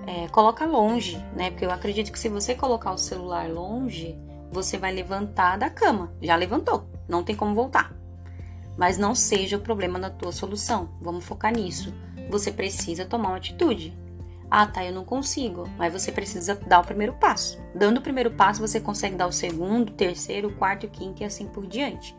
é, 0.07 0.29
coloca 0.29 0.65
longe, 0.65 1.17
né? 1.35 1.51
Porque 1.51 1.65
eu 1.65 1.71
acredito 1.71 2.13
que 2.13 2.17
se 2.17 2.29
você 2.29 2.55
colocar 2.55 2.93
o 2.93 2.97
celular 2.97 3.49
longe, 3.49 4.17
você 4.49 4.77
vai 4.77 4.93
levantar 4.93 5.57
da 5.57 5.69
cama. 5.69 6.13
Já 6.21 6.37
levantou, 6.37 6.89
não 7.09 7.25
tem 7.25 7.35
como 7.35 7.53
voltar. 7.53 7.93
Mas 8.77 8.97
não 8.97 9.13
seja 9.13 9.57
o 9.57 9.59
problema 9.59 9.99
na 9.99 10.09
tua 10.09 10.31
solução. 10.31 10.91
Vamos 11.01 11.25
focar 11.25 11.51
nisso. 11.51 11.93
Você 12.29 12.53
precisa 12.53 13.03
tomar 13.03 13.31
uma 13.31 13.37
atitude. 13.37 13.93
Ah, 14.49 14.65
tá, 14.65 14.85
eu 14.85 14.93
não 14.93 15.03
consigo. 15.03 15.65
Mas 15.77 15.91
você 15.91 16.09
precisa 16.09 16.55
dar 16.55 16.79
o 16.79 16.85
primeiro 16.85 17.15
passo. 17.15 17.61
Dando 17.75 17.97
o 17.97 18.01
primeiro 18.01 18.31
passo, 18.31 18.61
você 18.61 18.79
consegue 18.79 19.17
dar 19.17 19.27
o 19.27 19.33
segundo, 19.33 19.91
terceiro, 19.91 20.55
quarto, 20.55 20.87
quinto 20.87 21.21
e 21.21 21.25
assim 21.25 21.47
por 21.47 21.67
diante. 21.67 22.15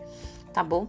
Tá 0.53 0.62
bom? 0.62 0.88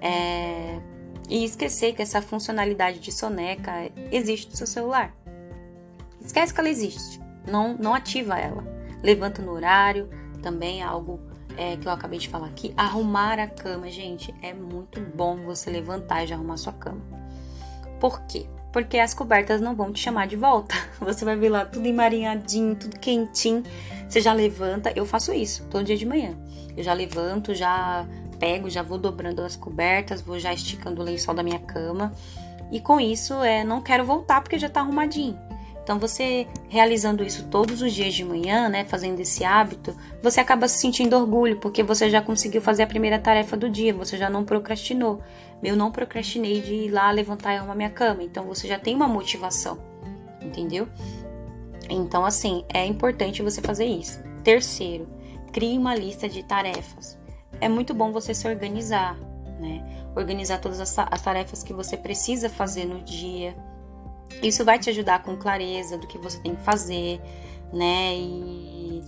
É... 0.00 0.80
E 1.28 1.44
esquecer 1.44 1.94
que 1.94 2.02
essa 2.02 2.22
funcionalidade 2.22 3.00
de 3.00 3.10
soneca 3.10 3.72
existe 4.12 4.50
no 4.50 4.56
seu 4.56 4.66
celular. 4.66 5.14
Esquece 6.20 6.52
que 6.52 6.60
ela 6.60 6.68
existe. 6.68 7.20
Não, 7.46 7.76
não 7.76 7.94
ativa 7.94 8.38
ela. 8.38 8.64
Levanta 9.02 9.42
no 9.42 9.52
horário, 9.52 10.08
também 10.42 10.80
é 10.82 10.84
algo 10.84 11.20
é, 11.56 11.76
que 11.76 11.86
eu 11.86 11.92
acabei 11.92 12.18
de 12.18 12.28
falar 12.28 12.48
aqui. 12.48 12.72
Arrumar 12.76 13.38
a 13.38 13.46
cama, 13.46 13.90
gente, 13.90 14.34
é 14.42 14.52
muito 14.52 15.00
bom 15.00 15.36
você 15.44 15.70
levantar 15.70 16.24
e 16.24 16.26
já 16.26 16.34
arrumar 16.34 16.56
sua 16.56 16.72
cama. 16.72 17.00
Por 18.00 18.20
quê? 18.26 18.46
Porque 18.72 18.98
as 18.98 19.14
cobertas 19.14 19.60
não 19.60 19.74
vão 19.74 19.92
te 19.92 20.00
chamar 20.00 20.26
de 20.26 20.36
volta. 20.36 20.74
Você 21.00 21.24
vai 21.24 21.34
ver 21.34 21.48
lá 21.48 21.64
tudo 21.64 21.86
emarinhadinho, 21.86 22.76
tudo 22.76 22.98
quentinho. 22.98 23.62
Você 24.06 24.20
já 24.20 24.34
levanta. 24.34 24.92
Eu 24.94 25.06
faço 25.06 25.32
isso 25.32 25.66
todo 25.70 25.86
dia 25.86 25.96
de 25.96 26.04
manhã. 26.04 26.36
Eu 26.76 26.84
já 26.84 26.92
levanto, 26.92 27.54
já 27.54 28.06
pego, 28.38 28.70
já 28.70 28.82
vou 28.82 28.98
dobrando 28.98 29.42
as 29.42 29.56
cobertas, 29.56 30.20
vou 30.20 30.38
já 30.38 30.52
esticando 30.52 31.00
o 31.00 31.04
lençol 31.04 31.34
da 31.34 31.42
minha 31.42 31.58
cama. 31.58 32.12
E 32.70 32.80
com 32.80 33.00
isso, 33.00 33.34
é, 33.42 33.64
não 33.64 33.80
quero 33.80 34.04
voltar 34.04 34.40
porque 34.40 34.58
já 34.58 34.68
tá 34.68 34.80
arrumadinho. 34.80 35.38
Então, 35.86 36.00
você 36.00 36.48
realizando 36.68 37.22
isso 37.22 37.46
todos 37.46 37.80
os 37.80 37.92
dias 37.92 38.12
de 38.12 38.24
manhã, 38.24 38.68
né, 38.68 38.84
fazendo 38.84 39.20
esse 39.20 39.44
hábito, 39.44 39.96
você 40.20 40.40
acaba 40.40 40.66
se 40.66 40.80
sentindo 40.80 41.16
orgulho, 41.16 41.60
porque 41.60 41.80
você 41.80 42.10
já 42.10 42.20
conseguiu 42.20 42.60
fazer 42.60 42.82
a 42.82 42.88
primeira 42.88 43.20
tarefa 43.20 43.56
do 43.56 43.70
dia, 43.70 43.94
você 43.94 44.18
já 44.18 44.28
não 44.28 44.44
procrastinou. 44.44 45.22
Eu 45.62 45.76
não 45.76 45.92
procrastinei 45.92 46.60
de 46.60 46.74
ir 46.74 46.90
lá 46.90 47.08
levantar 47.12 47.54
e 47.54 47.58
arrumar 47.58 47.76
minha 47.76 47.90
cama, 47.90 48.24
então 48.24 48.44
você 48.46 48.66
já 48.66 48.80
tem 48.80 48.96
uma 48.96 49.06
motivação, 49.06 49.78
entendeu? 50.42 50.88
Então, 51.88 52.24
assim, 52.24 52.64
é 52.74 52.84
importante 52.84 53.40
você 53.40 53.62
fazer 53.62 53.86
isso. 53.86 54.20
Terceiro, 54.42 55.06
crie 55.52 55.78
uma 55.78 55.94
lista 55.94 56.28
de 56.28 56.42
tarefas. 56.42 57.16
É 57.60 57.68
muito 57.68 57.94
bom 57.94 58.12
você 58.12 58.34
se 58.34 58.46
organizar, 58.48 59.16
né? 59.60 59.84
Organizar 60.14 60.60
todas 60.60 60.80
as 60.80 61.22
tarefas 61.22 61.62
que 61.62 61.72
você 61.72 61.96
precisa 61.96 62.48
fazer 62.48 62.84
no 62.84 63.02
dia 63.02 63.54
isso 64.42 64.64
vai 64.64 64.78
te 64.78 64.90
ajudar 64.90 65.22
com 65.22 65.36
clareza 65.36 65.96
do 65.96 66.06
que 66.06 66.18
você 66.18 66.38
tem 66.40 66.54
que 66.54 66.62
fazer, 66.62 67.20
né? 67.72 68.14
E 68.16 69.02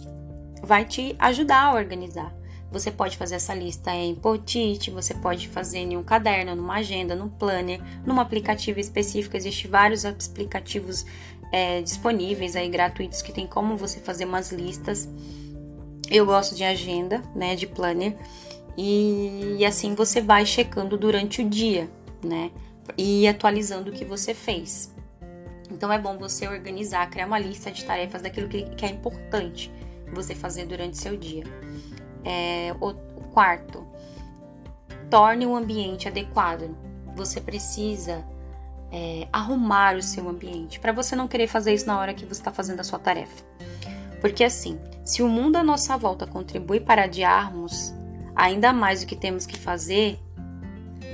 vai 0.62 0.84
te 0.84 1.14
ajudar 1.18 1.64
a 1.64 1.74
organizar. 1.74 2.34
Você 2.70 2.90
pode 2.90 3.16
fazer 3.16 3.36
essa 3.36 3.54
lista 3.54 3.94
em 3.94 4.14
post-it, 4.14 4.90
você 4.90 5.14
pode 5.14 5.48
fazer 5.48 5.78
em 5.78 5.96
um 5.96 6.02
caderno, 6.02 6.54
numa 6.54 6.74
agenda, 6.74 7.14
num 7.14 7.28
planner, 7.28 7.80
num 8.04 8.20
aplicativo 8.20 8.78
específico. 8.78 9.36
Existem 9.36 9.70
vários 9.70 10.04
aplicativos 10.04 11.04
é, 11.50 11.80
disponíveis 11.80 12.56
aí 12.56 12.68
gratuitos 12.68 13.22
que 13.22 13.32
tem 13.32 13.46
como 13.46 13.76
você 13.76 14.00
fazer 14.00 14.26
umas 14.26 14.52
listas. 14.52 15.08
Eu 16.10 16.24
gosto 16.24 16.54
de 16.54 16.64
agenda, 16.64 17.22
né, 17.34 17.54
de 17.54 17.66
planner, 17.66 18.16
e, 18.76 19.64
assim 19.64 19.94
você 19.94 20.20
vai 20.20 20.46
checando 20.46 20.96
durante 20.96 21.42
o 21.42 21.48
dia, 21.48 21.90
né, 22.22 22.50
e 22.96 23.26
atualizando 23.26 23.90
o 23.90 23.92
que 23.92 24.04
você 24.04 24.32
fez. 24.32 24.94
Então 25.70 25.92
é 25.92 25.98
bom 25.98 26.16
você 26.16 26.48
organizar, 26.48 27.08
criar 27.10 27.26
uma 27.26 27.38
lista 27.38 27.70
de 27.70 27.84
tarefas 27.84 28.22
daquilo 28.22 28.48
que, 28.48 28.62
que 28.74 28.86
é 28.86 28.88
importante 28.88 29.70
você 30.12 30.34
fazer 30.34 30.64
durante 30.66 30.96
seu 30.96 31.16
dia. 31.16 31.44
É, 32.24 32.74
o, 32.80 32.94
quarto, 33.32 33.86
torne 35.10 35.46
o 35.46 35.54
ambiente 35.54 36.08
adequado. 36.08 36.74
Você 37.14 37.40
precisa 37.40 38.24
é, 38.90 39.28
arrumar 39.32 39.96
o 39.96 40.02
seu 40.02 40.28
ambiente 40.28 40.80
para 40.80 40.92
você 40.92 41.14
não 41.14 41.28
querer 41.28 41.46
fazer 41.46 41.74
isso 41.74 41.86
na 41.86 41.98
hora 41.98 42.14
que 42.14 42.24
você 42.24 42.40
está 42.40 42.50
fazendo 42.50 42.80
a 42.80 42.84
sua 42.84 42.98
tarefa. 42.98 43.44
Porque 44.20 44.44
assim, 44.44 44.78
se 45.04 45.22
o 45.22 45.28
mundo 45.28 45.56
à 45.56 45.62
nossa 45.62 45.96
volta 45.96 46.26
contribui 46.26 46.80
para 46.80 47.04
adiarmos 47.04 47.94
ainda 48.34 48.72
mais 48.72 49.02
o 49.02 49.06
que 49.06 49.16
temos 49.16 49.46
que 49.46 49.58
fazer, 49.58 50.18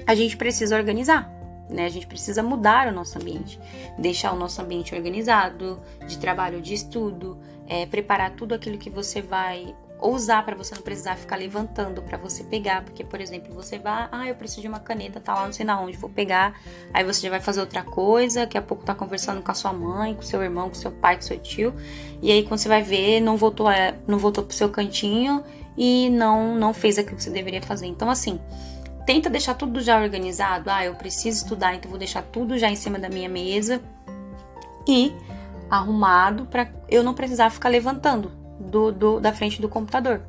a 0.06 0.14
gente 0.14 0.36
precisa 0.36 0.76
organizar 0.76 1.34
né? 1.68 1.86
A 1.86 1.88
gente 1.88 2.06
precisa 2.06 2.42
mudar 2.42 2.88
o 2.88 2.92
nosso 2.92 3.18
ambiente, 3.18 3.58
deixar 3.98 4.32
o 4.32 4.36
nosso 4.36 4.60
ambiente 4.60 4.94
organizado, 4.94 5.80
de 6.06 6.18
trabalho, 6.18 6.60
de 6.60 6.74
estudo, 6.74 7.38
é, 7.66 7.86
preparar 7.86 8.32
tudo 8.32 8.54
aquilo 8.54 8.78
que 8.78 8.90
você 8.90 9.22
vai 9.22 9.74
usar 10.10 10.44
para 10.44 10.54
você 10.54 10.74
não 10.74 10.82
precisar 10.82 11.16
ficar 11.16 11.36
levantando 11.36 12.02
para 12.02 12.18
você 12.18 12.44
pegar, 12.44 12.82
porque 12.82 13.02
por 13.02 13.20
exemplo, 13.20 13.54
você 13.54 13.78
vai, 13.78 14.08
ah, 14.12 14.28
eu 14.28 14.34
preciso 14.34 14.60
de 14.60 14.68
uma 14.68 14.78
caneta, 14.78 15.18
tá 15.18 15.34
lá 15.34 15.46
não 15.46 15.52
sei 15.52 15.64
na 15.64 15.80
onde, 15.80 15.96
vou 15.96 16.10
pegar. 16.10 16.60
Aí 16.92 17.02
você 17.02 17.22
já 17.22 17.30
vai 17.30 17.40
fazer 17.40 17.60
outra 17.60 17.82
coisa, 17.82 18.40
daqui 18.40 18.58
a 18.58 18.62
pouco 18.62 18.84
tá 18.84 18.94
conversando 18.94 19.42
com 19.42 19.50
a 19.50 19.54
sua 19.54 19.72
mãe, 19.72 20.14
com 20.14 20.22
seu 20.22 20.42
irmão, 20.42 20.68
com 20.68 20.74
seu 20.74 20.92
pai, 20.92 21.16
com 21.16 21.22
seu 21.22 21.38
tio. 21.38 21.74
E 22.20 22.30
aí 22.30 22.42
quando 22.42 22.58
você 22.58 22.68
vai 22.68 22.82
ver, 22.82 23.20
não 23.20 23.36
voltou, 23.36 23.70
é, 23.70 23.94
não 24.06 24.18
voltou 24.18 24.44
pro 24.44 24.54
seu 24.54 24.68
cantinho 24.68 25.42
e 25.76 26.10
não 26.10 26.54
não 26.54 26.74
fez 26.74 26.98
aquilo 26.98 27.16
que 27.16 27.22
você 27.22 27.30
deveria 27.30 27.62
fazer. 27.62 27.86
Então 27.86 28.10
assim, 28.10 28.38
tenta 29.06 29.30
deixar 29.30 29.54
tudo 29.54 29.80
já 29.80 29.98
organizado. 29.98 30.70
Ah, 30.70 30.84
eu 30.84 30.94
preciso 30.94 31.44
estudar, 31.44 31.74
então 31.74 31.88
vou 31.90 31.98
deixar 31.98 32.22
tudo 32.22 32.58
já 32.58 32.70
em 32.70 32.76
cima 32.76 32.98
da 32.98 33.08
minha 33.08 33.28
mesa 33.28 33.80
e 34.86 35.14
arrumado 35.70 36.44
para 36.44 36.70
eu 36.90 37.02
não 37.02 37.14
precisar 37.14 37.48
ficar 37.48 37.70
levantando 37.70 38.43
do, 38.58 38.92
do, 38.92 39.20
da 39.20 39.32
frente 39.32 39.60
do 39.60 39.68
computador. 39.68 40.22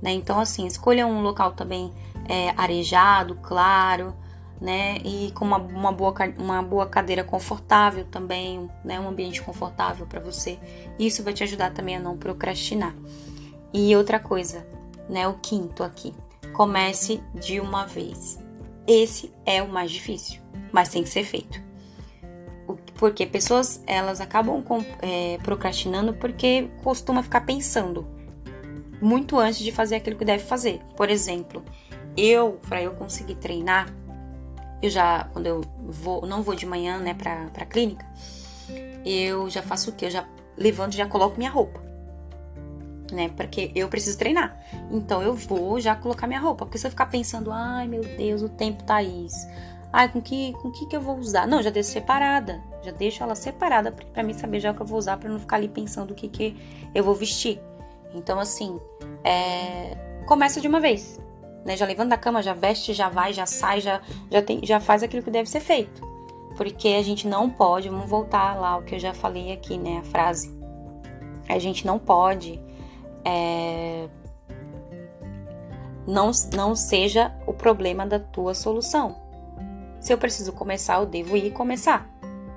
Né? 0.00 0.12
Então, 0.12 0.38
assim, 0.38 0.66
escolha 0.66 1.06
um 1.06 1.20
local 1.22 1.52
também 1.52 1.92
é, 2.28 2.50
arejado, 2.56 3.36
claro, 3.36 4.14
né? 4.60 4.98
E 5.04 5.32
com 5.32 5.44
uma, 5.44 5.58
uma, 5.58 5.92
boa, 5.92 6.14
uma 6.38 6.62
boa 6.62 6.86
cadeira 6.86 7.22
confortável 7.22 8.04
também, 8.04 8.70
né? 8.84 8.98
Um 8.98 9.08
ambiente 9.08 9.42
confortável 9.42 10.06
para 10.06 10.20
você. 10.20 10.58
Isso 10.98 11.22
vai 11.22 11.32
te 11.32 11.42
ajudar 11.42 11.72
também 11.72 11.96
a 11.96 12.00
não 12.00 12.16
procrastinar. 12.16 12.94
E 13.72 13.94
outra 13.96 14.18
coisa, 14.18 14.66
né? 15.08 15.26
O 15.28 15.34
quinto 15.34 15.82
aqui 15.82 16.14
Comece 16.56 17.22
de 17.34 17.60
uma 17.60 17.84
vez. 17.84 18.38
Esse 18.86 19.30
é 19.44 19.62
o 19.62 19.68
mais 19.68 19.90
difícil, 19.90 20.40
mas 20.72 20.88
tem 20.88 21.02
que 21.02 21.08
ser 21.10 21.22
feito. 21.22 21.65
Porque 22.98 23.26
pessoas 23.26 23.82
elas 23.86 24.20
acabam 24.20 24.64
é, 25.02 25.38
procrastinando 25.42 26.14
porque 26.14 26.70
costuma 26.82 27.22
ficar 27.22 27.42
pensando 27.42 28.06
muito 29.00 29.38
antes 29.38 29.58
de 29.58 29.70
fazer 29.70 29.96
aquilo 29.96 30.16
que 30.16 30.24
deve 30.24 30.44
fazer. 30.44 30.80
Por 30.96 31.10
exemplo, 31.10 31.62
eu 32.16 32.58
para 32.68 32.82
eu 32.82 32.92
conseguir 32.92 33.34
treinar, 33.34 33.92
eu 34.82 34.88
já 34.88 35.24
quando 35.32 35.46
eu 35.46 35.60
vou 35.84 36.26
não 36.26 36.42
vou 36.42 36.54
de 36.54 36.64
manhã 36.64 36.98
né 36.98 37.12
para 37.12 37.46
para 37.52 37.66
clínica, 37.66 38.06
eu 39.04 39.50
já 39.50 39.62
faço 39.62 39.90
o 39.90 39.92
que? 39.92 40.06
Eu 40.06 40.10
já 40.10 40.26
levanto, 40.56 40.94
já 40.94 41.06
coloco 41.06 41.36
minha 41.36 41.50
roupa 41.50 41.86
né? 43.12 43.30
Porque 43.36 43.70
eu 43.74 43.88
preciso 43.88 44.18
treinar. 44.18 44.58
Então 44.90 45.22
eu 45.22 45.34
vou 45.34 45.80
já 45.80 45.94
colocar 45.94 46.26
minha 46.26 46.40
roupa. 46.40 46.64
Porque 46.64 46.78
se 46.78 46.86
eu 46.86 46.90
ficar 46.90 47.06
pensando, 47.06 47.50
ai 47.52 47.86
meu 47.86 48.02
Deus, 48.02 48.42
o 48.42 48.48
tempo 48.48 48.82
tá 48.84 49.02
isso. 49.02 49.46
Ai, 49.92 50.08
com 50.08 50.20
que, 50.20 50.52
com 50.54 50.70
que 50.70 50.86
que 50.86 50.96
eu 50.96 51.00
vou 51.00 51.16
usar? 51.16 51.46
Não, 51.46 51.62
já 51.62 51.70
deixo 51.70 51.90
separada. 51.90 52.60
Já 52.86 52.92
deixo 52.92 53.22
ela 53.22 53.34
separada 53.34 53.92
para 53.92 54.22
mim 54.22 54.32
saber 54.32 54.60
já 54.60 54.70
o 54.70 54.74
que 54.74 54.82
eu 54.82 54.86
vou 54.86 54.98
usar 54.98 55.16
para 55.18 55.28
não 55.28 55.38
ficar 55.38 55.56
ali 55.56 55.68
pensando 55.68 56.12
o 56.12 56.14
que 56.14 56.28
que 56.28 56.56
eu 56.94 57.04
vou 57.04 57.14
vestir. 57.14 57.60
Então 58.14 58.38
assim, 58.38 58.80
é... 59.24 59.96
começa 60.26 60.60
de 60.60 60.68
uma 60.68 60.80
vez. 60.80 61.20
Né? 61.64 61.76
Já 61.76 61.84
levanta 61.84 62.10
da 62.10 62.16
cama, 62.16 62.42
já 62.42 62.54
veste, 62.54 62.94
já 62.94 63.08
vai, 63.08 63.32
já 63.32 63.44
sai, 63.44 63.80
já, 63.80 64.00
já, 64.30 64.40
tem, 64.40 64.60
já 64.62 64.80
faz 64.80 65.02
aquilo 65.02 65.22
que 65.22 65.30
deve 65.30 65.50
ser 65.50 65.60
feito. 65.60 66.00
Porque 66.56 66.88
a 66.88 67.02
gente 67.02 67.26
não 67.26 67.50
pode, 67.50 67.88
vamos 67.88 68.08
voltar 68.08 68.54
lá 68.58 68.78
o 68.78 68.82
que 68.82 68.94
eu 68.94 68.98
já 68.98 69.12
falei 69.12 69.52
aqui, 69.52 69.76
né? 69.76 69.98
A 69.98 70.04
frase. 70.04 70.56
A 71.48 71.58
gente 71.58 71.86
não 71.86 71.98
pode 71.98 72.60
é, 73.24 74.08
não, 76.06 76.30
não 76.54 76.76
seja 76.76 77.34
o 77.46 77.52
problema 77.52 78.06
da 78.06 78.20
tua 78.20 78.54
solução. 78.54 79.16
Se 79.98 80.12
eu 80.12 80.18
preciso 80.18 80.52
começar, 80.52 81.00
eu 81.00 81.06
devo 81.06 81.36
ir 81.36 81.50
começar. 81.50 82.08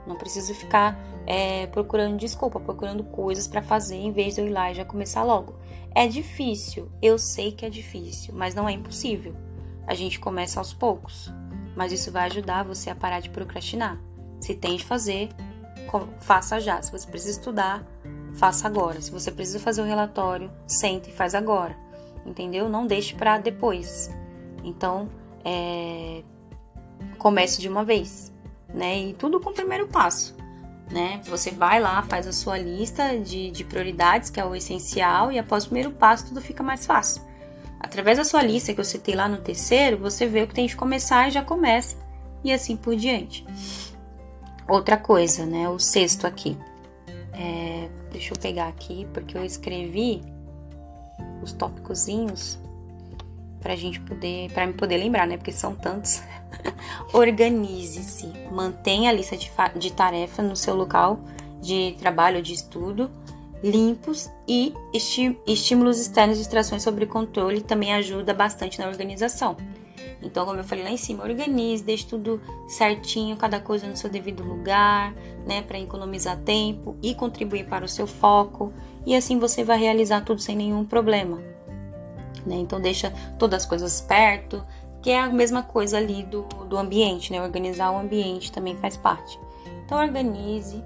Não 0.09 0.15
preciso 0.15 0.55
ficar 0.55 0.99
é, 1.27 1.67
procurando 1.67 2.17
desculpa, 2.17 2.59
procurando 2.59 3.03
coisas 3.03 3.47
para 3.47 3.61
fazer 3.61 3.95
em 3.95 4.11
vez 4.11 4.33
de 4.33 4.41
eu 4.41 4.47
ir 4.47 4.49
lá 4.49 4.71
e 4.71 4.73
já 4.73 4.83
começar 4.83 5.21
logo. 5.23 5.53
É 5.93 6.07
difícil, 6.07 6.89
eu 6.99 7.19
sei 7.19 7.51
que 7.51 7.63
é 7.63 7.69
difícil, 7.69 8.33
mas 8.33 8.55
não 8.55 8.67
é 8.67 8.71
impossível. 8.71 9.35
A 9.85 9.93
gente 9.93 10.19
começa 10.19 10.59
aos 10.59 10.73
poucos, 10.73 11.31
mas 11.75 11.91
isso 11.91 12.11
vai 12.11 12.25
ajudar 12.25 12.63
você 12.63 12.89
a 12.89 12.95
parar 12.95 13.19
de 13.19 13.29
procrastinar. 13.29 14.01
Se 14.41 14.55
tem 14.55 14.77
de 14.77 14.83
fazer, 14.83 15.29
faça 16.19 16.59
já. 16.59 16.81
Se 16.81 16.91
você 16.91 17.05
precisa 17.05 17.37
estudar, 17.37 17.85
faça 18.33 18.67
agora. 18.67 18.99
Se 18.99 19.11
você 19.11 19.31
precisa 19.31 19.59
fazer 19.59 19.83
o 19.83 19.85
relatório, 19.85 20.51
sente 20.65 21.11
e 21.11 21.13
faz 21.13 21.35
agora. 21.35 21.77
Entendeu? 22.25 22.67
Não 22.67 22.87
deixe 22.87 23.13
para 23.13 23.37
depois. 23.37 24.09
Então, 24.63 25.07
é, 25.45 26.23
comece 27.19 27.61
de 27.61 27.69
uma 27.69 27.83
vez, 27.83 28.28
né? 28.73 28.99
E 28.99 29.13
tudo 29.13 29.39
com 29.39 29.49
o 29.49 29.53
primeiro 29.53 29.87
passo, 29.87 30.35
né? 30.91 31.21
Você 31.25 31.51
vai 31.51 31.79
lá, 31.79 32.01
faz 32.03 32.27
a 32.27 32.33
sua 32.33 32.57
lista 32.57 33.17
de, 33.17 33.51
de 33.51 33.63
prioridades, 33.63 34.29
que 34.29 34.39
é 34.39 34.45
o 34.45 34.55
essencial, 34.55 35.31
e 35.31 35.39
após 35.39 35.63
o 35.63 35.67
primeiro 35.67 35.91
passo 35.91 36.27
tudo 36.27 36.41
fica 36.41 36.63
mais 36.63 36.85
fácil. 36.85 37.21
Através 37.79 38.17
da 38.17 38.25
sua 38.25 38.41
lista 38.43 38.73
que 38.73 38.79
eu 38.79 38.85
citei 38.85 39.15
lá 39.15 39.27
no 39.27 39.37
terceiro, 39.37 39.97
você 39.97 40.25
vê 40.27 40.43
o 40.43 40.47
que 40.47 40.53
tem 40.53 40.67
de 40.67 40.75
começar 40.75 41.27
e 41.27 41.31
já 41.31 41.43
começa, 41.43 41.95
e 42.43 42.51
assim 42.51 42.75
por 42.75 42.95
diante. 42.95 43.45
Outra 44.67 44.97
coisa, 44.97 45.45
né? 45.45 45.67
O 45.69 45.79
sexto 45.79 46.27
aqui. 46.27 46.57
É, 47.33 47.89
deixa 48.11 48.33
eu 48.33 48.39
pegar 48.39 48.67
aqui, 48.67 49.07
porque 49.13 49.37
eu 49.37 49.43
escrevi 49.43 50.21
os 51.41 51.53
tópicozinhos 51.53 52.59
pra 53.59 53.75
gente 53.75 53.99
poder, 53.99 54.51
para 54.51 54.65
me 54.65 54.73
poder 54.73 54.97
lembrar, 54.97 55.27
né? 55.27 55.37
Porque 55.37 55.51
são 55.51 55.75
tantos. 55.75 56.21
Organize-se, 57.13 58.31
mantenha 58.51 59.09
a 59.09 59.13
lista 59.13 59.37
de, 59.37 59.51
de 59.77 59.93
tarefas 59.93 60.45
no 60.45 60.55
seu 60.55 60.75
local 60.75 61.19
de 61.61 61.95
trabalho, 61.99 62.41
de 62.41 62.53
estudo, 62.53 63.11
limpos 63.63 64.29
e 64.47 64.73
estímulos 65.45 65.99
externos 65.99 66.37
e 66.37 66.39
distrações 66.39 66.81
sobre 66.81 67.05
controle 67.05 67.61
também 67.61 67.93
ajuda 67.93 68.33
bastante 68.33 68.79
na 68.79 68.87
organização. 68.87 69.57
Então, 70.21 70.45
como 70.45 70.59
eu 70.59 70.63
falei 70.63 70.83
lá 70.83 70.91
em 70.91 70.97
cima, 70.97 71.23
organize, 71.23 71.83
deixe 71.83 72.05
tudo 72.05 72.41
certinho, 72.67 73.37
cada 73.37 73.59
coisa 73.59 73.87
no 73.87 73.95
seu 73.95 74.09
devido 74.09 74.43
lugar, 74.43 75.13
né, 75.45 75.61
para 75.61 75.79
economizar 75.79 76.37
tempo 76.37 76.97
e 77.01 77.15
contribuir 77.15 77.67
para 77.67 77.85
o 77.85 77.87
seu 77.87 78.05
foco, 78.05 78.73
e 79.05 79.15
assim 79.15 79.39
você 79.39 79.63
vai 79.63 79.79
realizar 79.79 80.21
tudo 80.21 80.41
sem 80.41 80.55
nenhum 80.55 80.83
problema. 80.83 81.41
Né? 82.45 82.55
Então, 82.55 82.79
deixa 82.79 83.11
todas 83.37 83.63
as 83.63 83.69
coisas 83.69 84.01
perto, 84.01 84.65
que 85.01 85.09
é 85.09 85.19
a 85.19 85.29
mesma 85.29 85.63
coisa 85.63 85.97
ali 85.97 86.23
do, 86.23 86.43
do 86.67 86.77
ambiente, 86.77 87.31
né? 87.31 87.41
Organizar 87.41 87.91
o 87.91 87.97
ambiente 87.97 88.51
também 88.51 88.75
faz 88.77 88.97
parte. 88.97 89.39
Então, 89.85 89.97
organize, 89.97 90.83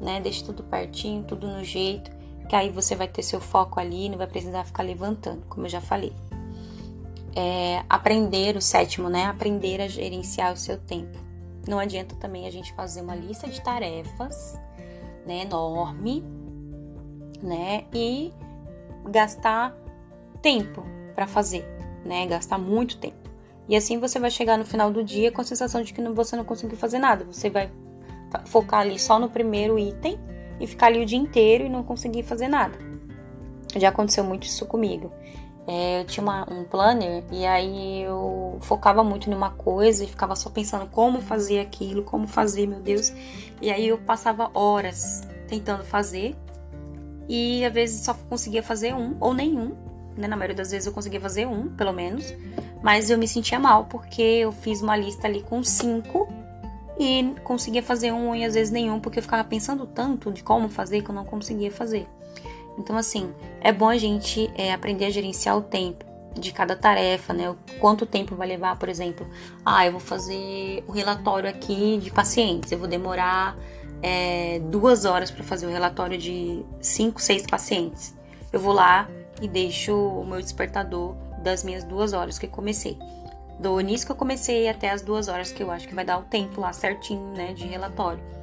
né? 0.00 0.20
Deixe 0.20 0.44
tudo 0.44 0.62
pertinho, 0.62 1.24
tudo 1.24 1.46
no 1.46 1.64
jeito, 1.64 2.10
que 2.48 2.54
aí 2.54 2.70
você 2.70 2.94
vai 2.94 3.08
ter 3.08 3.22
seu 3.22 3.40
foco 3.40 3.80
ali, 3.80 4.08
não 4.08 4.18
vai 4.18 4.26
precisar 4.26 4.64
ficar 4.64 4.82
levantando, 4.82 5.44
como 5.48 5.66
eu 5.66 5.70
já 5.70 5.80
falei 5.80 6.12
é, 7.36 7.84
aprender 7.86 8.56
o 8.56 8.62
sétimo, 8.62 9.10
né? 9.10 9.26
Aprender 9.26 9.82
a 9.82 9.86
gerenciar 9.86 10.54
o 10.54 10.56
seu 10.56 10.78
tempo. 10.78 11.18
Não 11.68 11.78
adianta 11.78 12.16
também 12.16 12.46
a 12.46 12.50
gente 12.50 12.72
fazer 12.72 13.02
uma 13.02 13.14
lista 13.14 13.46
de 13.46 13.60
tarefas, 13.60 14.58
né, 15.26 15.42
enorme, 15.42 16.24
né, 17.42 17.84
e 17.92 18.32
gastar 19.10 19.76
tempo 20.40 20.84
para 21.16 21.26
fazer, 21.26 21.66
né, 22.04 22.26
gastar 22.26 22.58
muito 22.58 22.98
tempo. 22.98 23.16
E 23.68 23.74
assim 23.74 23.98
você 23.98 24.20
vai 24.20 24.30
chegar 24.30 24.56
no 24.56 24.64
final 24.64 24.92
do 24.92 25.02
dia 25.02 25.32
com 25.32 25.40
a 25.40 25.44
sensação 25.44 25.82
de 25.82 25.92
que 25.92 26.00
você 26.02 26.36
não 26.36 26.44
conseguiu 26.44 26.76
fazer 26.76 26.98
nada. 26.98 27.24
Você 27.24 27.50
vai 27.50 27.68
focar 28.44 28.80
ali 28.80 28.98
só 28.98 29.18
no 29.18 29.28
primeiro 29.28 29.78
item 29.78 30.18
e 30.60 30.66
ficar 30.66 30.86
ali 30.86 31.02
o 31.02 31.06
dia 31.06 31.18
inteiro 31.18 31.64
e 31.64 31.68
não 31.68 31.82
conseguir 31.82 32.22
fazer 32.22 32.48
nada. 32.48 32.78
Já 33.74 33.88
aconteceu 33.88 34.22
muito 34.22 34.44
isso 34.44 34.66
comigo. 34.66 35.10
É, 35.66 36.00
eu 36.00 36.04
tinha 36.04 36.22
uma, 36.22 36.46
um 36.48 36.62
planner 36.62 37.24
e 37.32 37.44
aí 37.44 38.02
eu 38.02 38.56
focava 38.60 39.02
muito 39.02 39.28
numa 39.28 39.50
coisa 39.50 40.04
e 40.04 40.06
ficava 40.06 40.36
só 40.36 40.48
pensando 40.48 40.86
como 40.86 41.20
fazer 41.20 41.58
aquilo, 41.58 42.04
como 42.04 42.28
fazer, 42.28 42.68
meu 42.68 42.78
Deus. 42.78 43.12
E 43.60 43.70
aí 43.70 43.88
eu 43.88 43.98
passava 43.98 44.48
horas 44.54 45.22
tentando 45.48 45.82
fazer 45.82 46.36
e 47.28 47.64
às 47.64 47.72
vezes 47.72 48.04
só 48.04 48.14
conseguia 48.28 48.62
fazer 48.62 48.94
um 48.94 49.16
ou 49.18 49.34
nenhum. 49.34 49.74
Né? 50.16 50.26
Na 50.26 50.36
maioria 50.36 50.56
das 50.56 50.70
vezes 50.70 50.86
eu 50.86 50.92
conseguia 50.92 51.20
fazer 51.20 51.46
um, 51.46 51.68
pelo 51.68 51.92
menos. 51.92 52.34
Mas 52.82 53.10
eu 53.10 53.18
me 53.18 53.26
sentia 53.26 53.58
mal 53.58 53.84
porque 53.86 54.22
eu 54.22 54.52
fiz 54.52 54.82
uma 54.82 54.96
lista 54.96 55.26
ali 55.26 55.42
com 55.42 55.62
cinco 55.62 56.28
e 56.98 57.34
conseguia 57.44 57.82
fazer 57.82 58.12
um 58.12 58.34
e 58.34 58.44
às 58.44 58.54
vezes 58.54 58.72
nenhum 58.72 59.00
porque 59.00 59.18
eu 59.18 59.22
ficava 59.22 59.44
pensando 59.44 59.86
tanto 59.86 60.32
de 60.32 60.42
como 60.42 60.68
fazer 60.68 61.02
que 61.02 61.10
eu 61.10 61.14
não 61.14 61.24
conseguia 61.24 61.70
fazer. 61.70 62.06
Então, 62.78 62.96
assim, 62.96 63.32
é 63.60 63.72
bom 63.72 63.88
a 63.88 63.96
gente 63.96 64.50
é, 64.54 64.72
aprender 64.72 65.06
a 65.06 65.10
gerenciar 65.10 65.56
o 65.56 65.62
tempo 65.62 66.04
de 66.38 66.52
cada 66.52 66.76
tarefa, 66.76 67.32
né? 67.32 67.54
Quanto 67.80 68.04
tempo 68.04 68.36
vai 68.36 68.46
levar, 68.46 68.78
por 68.78 68.88
exemplo, 68.88 69.26
ah, 69.64 69.86
eu 69.86 69.92
vou 69.92 70.00
fazer 70.00 70.84
o 70.86 70.92
relatório 70.92 71.48
aqui 71.48 71.98
de 71.98 72.10
pacientes, 72.10 72.70
eu 72.70 72.78
vou 72.78 72.86
demorar 72.86 73.56
é, 74.02 74.60
duas 74.60 75.04
horas 75.04 75.30
para 75.30 75.42
fazer 75.42 75.66
o 75.66 75.70
relatório 75.70 76.18
de 76.18 76.64
cinco, 76.80 77.20
seis 77.20 77.42
pacientes. 77.46 78.14
Eu 78.52 78.60
vou 78.60 78.72
lá 78.72 79.08
e 79.40 79.48
deixo 79.48 79.94
o 79.94 80.24
meu 80.24 80.40
despertador 80.40 81.14
das 81.42 81.62
minhas 81.62 81.84
duas 81.84 82.12
horas 82.12 82.38
que 82.38 82.46
comecei. 82.46 82.98
Do 83.60 83.80
início 83.80 84.06
que 84.06 84.12
eu 84.12 84.16
comecei 84.16 84.68
até 84.68 84.90
as 84.90 85.02
duas 85.02 85.28
horas 85.28 85.50
que 85.50 85.62
eu 85.62 85.70
acho 85.70 85.88
que 85.88 85.94
vai 85.94 86.04
dar 86.04 86.18
o 86.18 86.22
tempo 86.22 86.60
lá 86.60 86.72
certinho, 86.72 87.32
né, 87.32 87.52
de 87.54 87.66
relatório 87.66 88.36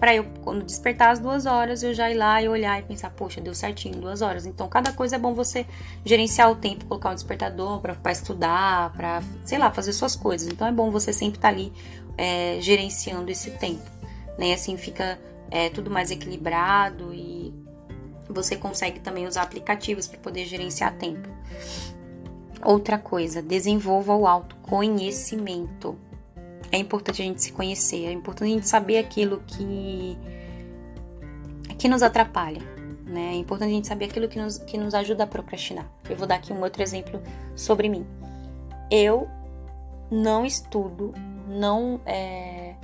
para 0.00 0.14
eu, 0.14 0.24
quando 0.42 0.64
despertar 0.64 1.10
às 1.10 1.18
duas 1.18 1.44
horas, 1.44 1.82
eu 1.82 1.92
já 1.92 2.10
ir 2.10 2.14
lá 2.14 2.42
e 2.42 2.48
olhar 2.48 2.80
e 2.80 2.82
pensar, 2.82 3.10
poxa, 3.10 3.38
deu 3.38 3.54
certinho 3.54 4.00
duas 4.00 4.22
horas. 4.22 4.46
Então, 4.46 4.66
cada 4.66 4.94
coisa 4.94 5.16
é 5.16 5.18
bom 5.18 5.34
você 5.34 5.66
gerenciar 6.02 6.50
o 6.50 6.56
tempo, 6.56 6.86
colocar 6.86 7.10
um 7.10 7.14
despertador 7.14 7.80
para 7.80 8.10
estudar, 8.10 8.94
para, 8.94 9.22
sei 9.44 9.58
lá, 9.58 9.70
fazer 9.70 9.92
suas 9.92 10.16
coisas. 10.16 10.48
Então, 10.48 10.66
é 10.66 10.72
bom 10.72 10.90
você 10.90 11.12
sempre 11.12 11.36
estar 11.36 11.48
tá 11.48 11.54
ali 11.54 11.70
é, 12.16 12.56
gerenciando 12.62 13.30
esse 13.30 13.50
tempo, 13.50 13.84
né? 14.38 14.54
Assim 14.54 14.78
fica 14.78 15.18
é, 15.50 15.68
tudo 15.68 15.90
mais 15.90 16.10
equilibrado 16.10 17.12
e 17.12 17.39
você 18.32 18.56
consegue 18.56 19.00
também 19.00 19.26
usar 19.26 19.42
aplicativos 19.42 20.06
para 20.06 20.18
poder 20.18 20.46
gerenciar 20.46 20.96
tempo. 20.96 21.28
Outra 22.62 22.98
coisa, 22.98 23.40
desenvolva 23.40 24.14
o 24.14 24.26
autoconhecimento 24.26 25.96
é 26.72 26.78
importante 26.78 27.20
a 27.20 27.24
gente 27.24 27.42
se 27.42 27.52
conhecer, 27.52 28.06
é 28.06 28.12
importante 28.12 28.50
a 28.50 28.54
gente 28.54 28.68
saber 28.68 28.98
aquilo 28.98 29.42
que, 29.46 30.16
que 31.76 31.88
nos 31.88 32.02
atrapalha, 32.02 32.62
né? 33.04 33.32
É 33.32 33.34
importante 33.34 33.70
a 33.70 33.74
gente 33.74 33.88
saber 33.88 34.04
aquilo 34.06 34.28
que 34.28 34.38
nos, 34.38 34.58
que 34.58 34.78
nos 34.78 34.94
ajuda 34.94 35.24
a 35.24 35.26
procrastinar. 35.26 35.90
Eu 36.08 36.16
vou 36.16 36.26
dar 36.28 36.36
aqui 36.36 36.52
um 36.52 36.60
outro 36.62 36.82
exemplo 36.82 37.20
sobre 37.56 37.88
mim. 37.88 38.06
Eu 38.88 39.28
não 40.10 40.44
estudo, 40.46 41.12
não 41.48 42.00
é, 42.06 42.74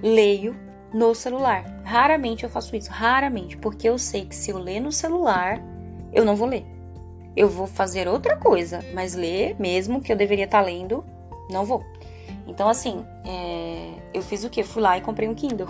leio 0.00 0.54
no 0.94 1.12
celular. 1.12 1.64
Raramente 1.84 2.44
eu 2.44 2.48
faço 2.48 2.76
isso, 2.76 2.90
raramente, 2.90 3.56
porque 3.56 3.88
eu 3.88 3.98
sei 3.98 4.24
que 4.24 4.34
se 4.34 4.52
eu 4.52 4.58
ler 4.58 4.78
no 4.78 4.92
celular, 4.92 5.60
eu 6.12 6.24
não 6.24 6.36
vou 6.36 6.46
ler. 6.46 6.64
Eu 7.36 7.48
vou 7.48 7.66
fazer 7.66 8.06
outra 8.06 8.36
coisa, 8.36 8.80
mas 8.94 9.14
ler 9.14 9.56
mesmo 9.58 10.00
que 10.00 10.12
eu 10.12 10.16
deveria 10.16 10.44
estar 10.44 10.60
lendo, 10.60 11.04
não 11.50 11.64
vou. 11.64 11.84
Então, 12.46 12.68
assim, 12.68 13.04
é, 13.26 13.90
eu 14.14 14.22
fiz 14.22 14.44
o 14.44 14.50
quê? 14.50 14.62
Fui 14.62 14.80
lá 14.80 14.96
e 14.96 15.00
comprei 15.00 15.28
um 15.28 15.34
Kindle. 15.34 15.66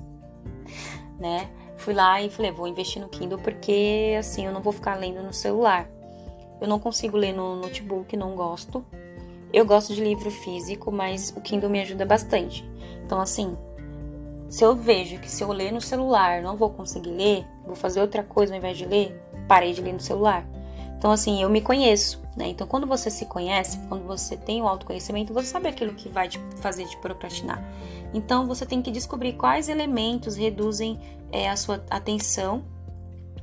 né? 1.18 1.48
Fui 1.78 1.94
lá 1.94 2.20
e 2.20 2.28
falei, 2.28 2.50
vou 2.50 2.68
investir 2.68 3.00
no 3.00 3.08
Kindle 3.08 3.38
porque, 3.38 4.14
assim, 4.18 4.44
eu 4.44 4.52
não 4.52 4.60
vou 4.60 4.74
ficar 4.74 4.96
lendo 4.96 5.22
no 5.22 5.32
celular. 5.32 5.88
Eu 6.60 6.68
não 6.68 6.78
consigo 6.78 7.16
ler 7.16 7.32
no 7.32 7.56
notebook, 7.56 8.14
não 8.14 8.34
gosto. 8.34 8.84
Eu 9.50 9.64
gosto 9.64 9.94
de 9.94 10.04
livro 10.04 10.30
físico, 10.30 10.92
mas 10.92 11.32
o 11.34 11.40
Kindle 11.40 11.70
me 11.70 11.80
ajuda 11.80 12.04
bastante. 12.04 12.68
Então, 13.06 13.20
assim, 13.20 13.56
se 14.48 14.64
eu 14.64 14.74
vejo 14.74 15.18
que 15.18 15.30
se 15.30 15.42
eu 15.42 15.52
ler 15.52 15.72
no 15.72 15.80
celular 15.80 16.42
não 16.42 16.56
vou 16.56 16.70
conseguir 16.70 17.10
ler, 17.10 17.46
vou 17.66 17.74
fazer 17.74 18.00
outra 18.00 18.22
coisa 18.22 18.52
ao 18.54 18.58
invés 18.58 18.78
de 18.78 18.86
ler, 18.86 19.20
parei 19.46 19.72
de 19.72 19.82
ler 19.82 19.92
no 19.92 20.00
celular. 20.00 20.46
Então, 20.98 21.12
assim, 21.12 21.40
eu 21.40 21.48
me 21.48 21.60
conheço, 21.60 22.20
né? 22.36 22.48
Então, 22.48 22.66
quando 22.66 22.84
você 22.84 23.08
se 23.08 23.24
conhece, 23.26 23.78
quando 23.88 24.04
você 24.04 24.36
tem 24.36 24.60
o 24.60 24.66
autoconhecimento, 24.66 25.32
você 25.32 25.46
sabe 25.46 25.68
aquilo 25.68 25.94
que 25.94 26.08
vai 26.08 26.28
te 26.28 26.40
fazer 26.56 26.86
te 26.86 26.96
procrastinar. 26.96 27.62
Então, 28.12 28.46
você 28.46 28.66
tem 28.66 28.82
que 28.82 28.90
descobrir 28.90 29.34
quais 29.34 29.68
elementos 29.68 30.34
reduzem 30.34 30.98
é, 31.30 31.48
a 31.48 31.54
sua 31.54 31.84
atenção 31.88 32.64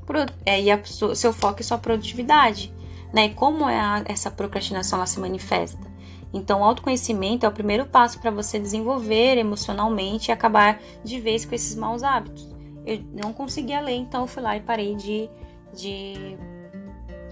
pro, 0.06 0.20
é, 0.46 0.62
e 0.62 0.74
o 0.74 1.16
seu 1.16 1.32
foco 1.32 1.62
e 1.62 1.64
sua 1.64 1.78
produtividade, 1.78 2.74
né? 3.14 3.30
Como 3.30 3.70
é 3.70 3.80
a, 3.80 4.04
essa 4.06 4.30
procrastinação 4.30 5.00
ela 5.00 5.06
se 5.06 5.20
manifesta. 5.20 5.95
Então, 6.36 6.62
o 6.62 6.64
autoconhecimento 6.64 7.46
é 7.46 7.50
o 7.50 7.52
primeiro 7.52 7.86
passo 7.86 8.20
para 8.20 8.30
você 8.30 8.60
desenvolver 8.60 9.38
emocionalmente 9.38 10.30
e 10.30 10.32
acabar 10.32 10.80
de 11.04 11.20
vez 11.20 11.46
com 11.46 11.56
esses 11.56 11.76
maus 11.76 12.04
hábitos. 12.04 12.48
Eu 12.86 13.04
não 13.12 13.34
conseguia 13.34 13.80
ler, 13.80 13.96
então 13.96 14.22
eu 14.22 14.28
fui 14.28 14.44
lá 14.44 14.56
e 14.56 14.60
parei 14.60 14.96
de, 14.96 15.28
de 15.74 16.38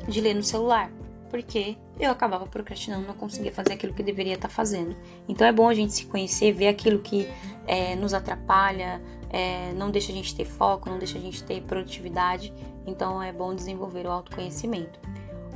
de 0.07 0.21
ler 0.21 0.33
no 0.33 0.43
celular, 0.43 0.91
porque 1.29 1.77
eu 1.99 2.11
acabava 2.11 2.45
procrastinando, 2.45 3.07
não 3.07 3.13
conseguia 3.13 3.51
fazer 3.51 3.73
aquilo 3.73 3.93
que 3.93 4.03
deveria 4.03 4.33
estar 4.33 4.49
fazendo. 4.49 4.95
Então 5.27 5.45
é 5.45 5.51
bom 5.51 5.67
a 5.67 5.73
gente 5.73 5.93
se 5.93 6.05
conhecer, 6.05 6.51
ver 6.51 6.67
aquilo 6.67 6.99
que 6.99 7.27
é, 7.67 7.95
nos 7.95 8.13
atrapalha, 8.13 9.01
é, 9.29 9.71
não 9.73 9.89
deixa 9.89 10.11
a 10.11 10.15
gente 10.15 10.35
ter 10.35 10.45
foco, 10.45 10.89
não 10.89 10.97
deixa 10.97 11.17
a 11.17 11.21
gente 11.21 11.43
ter 11.43 11.61
produtividade. 11.61 12.53
Então 12.85 13.21
é 13.21 13.31
bom 13.31 13.55
desenvolver 13.55 14.05
o 14.05 14.11
autoconhecimento. 14.11 14.99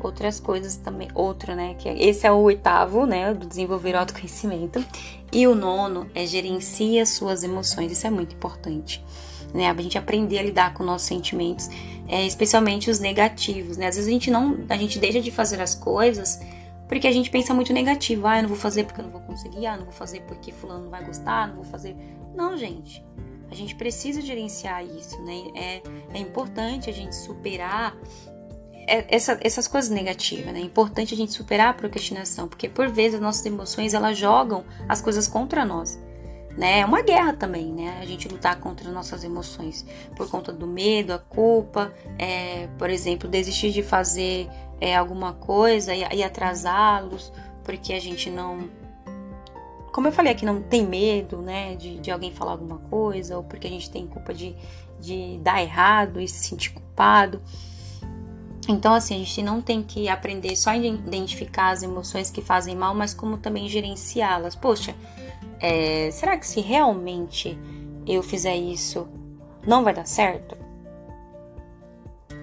Outras 0.08 0.40
coisas 0.40 0.78
também, 0.78 1.10
outro, 1.14 1.54
né? 1.54 1.76
Que 1.78 1.90
é, 1.90 2.02
esse 2.08 2.26
é 2.26 2.32
o 2.32 2.38
oitavo, 2.38 3.06
né? 3.06 3.34
Do 3.34 3.46
desenvolver 3.46 3.94
o 3.96 4.00
autoconhecimento. 4.00 4.84
E 5.32 5.46
o 5.46 5.54
nono 5.54 6.10
é 6.16 6.26
gerencia 6.26 7.06
suas 7.06 7.44
emoções. 7.44 7.92
Isso 7.92 8.08
é 8.08 8.10
muito 8.10 8.36
importante. 8.36 9.04
né? 9.54 9.70
A 9.70 9.82
gente 9.82 9.98
aprender 9.98 10.40
a 10.40 10.44
lidar 10.44 10.74
com 10.74 10.84
nossos 10.84 11.08
sentimentos, 11.08 11.70
é, 12.08 12.26
especialmente 12.26 12.90
os 12.90 13.00
negativos, 13.00 13.76
né? 13.78 13.88
Às 13.88 13.96
vezes 13.96 14.08
a 14.10 14.12
gente 14.12 14.32
não, 14.32 14.58
a 14.70 14.78
gente 14.78 14.98
deixa 14.98 15.20
de 15.20 15.30
fazer 15.30 15.62
as 15.62 15.76
coisas 15.76 16.40
porque 16.88 17.06
a 17.08 17.12
gente 17.12 17.30
pensa 17.30 17.54
muito 17.54 17.74
negativo. 17.74 18.26
Ah, 18.28 18.38
eu 18.38 18.44
não 18.44 18.50
vou 18.50 18.58
fazer 18.58 18.86
porque 18.86 19.02
eu 19.02 19.06
não 19.06 19.12
vou 19.12 19.22
conseguir. 19.22 19.66
Ah, 19.66 19.76
não 19.76 19.84
vou 19.84 19.94
fazer 19.94 20.22
porque 20.22 20.52
fulano 20.52 20.86
não 20.86 20.90
vai 20.90 21.04
gostar. 21.06 21.48
Não 21.50 21.56
vou 21.56 21.66
fazer. 21.66 21.96
Não, 22.36 22.56
gente. 22.58 23.04
A 23.52 23.56
gente 23.56 23.76
precisa 23.76 24.22
gerenciar 24.22 24.86
isso, 24.86 25.22
né? 25.22 25.52
É, 25.56 25.82
é 26.14 26.20
importante 26.20 26.90
a 26.90 26.94
gente 26.94 27.16
superar 27.16 27.96
essa, 28.88 29.38
essas 29.42 29.68
coisas 29.68 29.90
negativas, 29.90 30.54
né? 30.54 30.60
É 30.60 30.64
importante 30.64 31.14
a 31.14 31.18
gente 31.18 31.34
superar 31.34 31.70
a 31.70 31.74
procrastinação, 31.74 32.48
porque 32.48 32.70
por 32.70 32.90
vezes 32.90 33.16
as 33.16 33.22
nossas 33.22 33.46
emoções 33.46 33.94
elas 33.94 34.18
jogam 34.18 34.64
as 34.88 35.02
coisas 35.02 35.28
contra 35.28 35.66
nós. 35.66 36.00
Né? 36.58 36.80
É 36.80 36.86
uma 36.86 37.04
guerra 37.04 37.34
também, 37.34 37.72
né? 37.72 38.00
A 38.02 38.06
gente 38.06 38.28
lutar 38.28 38.60
contra 38.60 38.90
nossas 38.90 39.24
emoções 39.24 39.86
por 40.16 40.28
conta 40.28 40.52
do 40.52 40.66
medo, 40.66 41.14
a 41.14 41.20
culpa, 41.20 41.94
é, 42.18 42.68
por 42.80 42.90
exemplo, 42.90 43.30
desistir 43.30 43.72
de 43.72 43.84
fazer 43.84 44.50
é, 44.82 44.96
alguma 44.96 45.34
coisa 45.34 45.94
e, 45.94 46.02
e 46.16 46.24
atrasá-los 46.24 47.32
porque 47.64 47.94
a 47.94 48.00
gente 48.00 48.30
não 48.30 48.70
como 49.92 50.08
eu 50.08 50.12
falei 50.12 50.32
aqui, 50.32 50.46
não 50.46 50.62
tem 50.62 50.86
medo, 50.86 51.42
né, 51.42 51.76
de, 51.76 51.98
de 52.00 52.12
alguém 52.12 52.32
falar 52.32 52.52
alguma 52.52 52.78
coisa, 52.78 53.36
ou 53.36 53.44
porque 53.44 53.66
a 53.66 53.70
gente 53.70 53.90
tem 53.90 54.06
culpa 54.06 54.32
de, 54.32 54.56
de 55.00 55.40
dar 55.42 55.60
errado 55.60 56.22
e 56.22 56.28
se 56.28 56.50
sentir 56.50 56.70
culpado. 56.70 57.42
Então, 58.68 58.94
assim, 58.94 59.16
a 59.16 59.20
gente 59.20 59.42
não 59.42 59.62
tem 59.62 59.82
que 59.82 60.10
aprender 60.10 60.56
só 60.56 60.72
a 60.72 60.78
identificar 60.78 61.70
as 61.70 61.84
emoções 61.84 62.30
que 62.30 62.42
fazem 62.42 62.76
mal, 62.76 62.94
mas 62.94 63.14
como 63.14 63.38
também 63.38 63.70
gerenciá-las. 63.70 64.56
Poxa, 64.56 64.94
é, 65.60 66.12
será 66.12 66.38
que 66.38 66.46
se 66.46 66.60
realmente 66.60 67.58
eu 68.06 68.22
fizer 68.22 68.56
isso, 68.56 69.08
não 69.66 69.84
vai 69.84 69.94
dar 69.94 70.06
certo? 70.06 70.58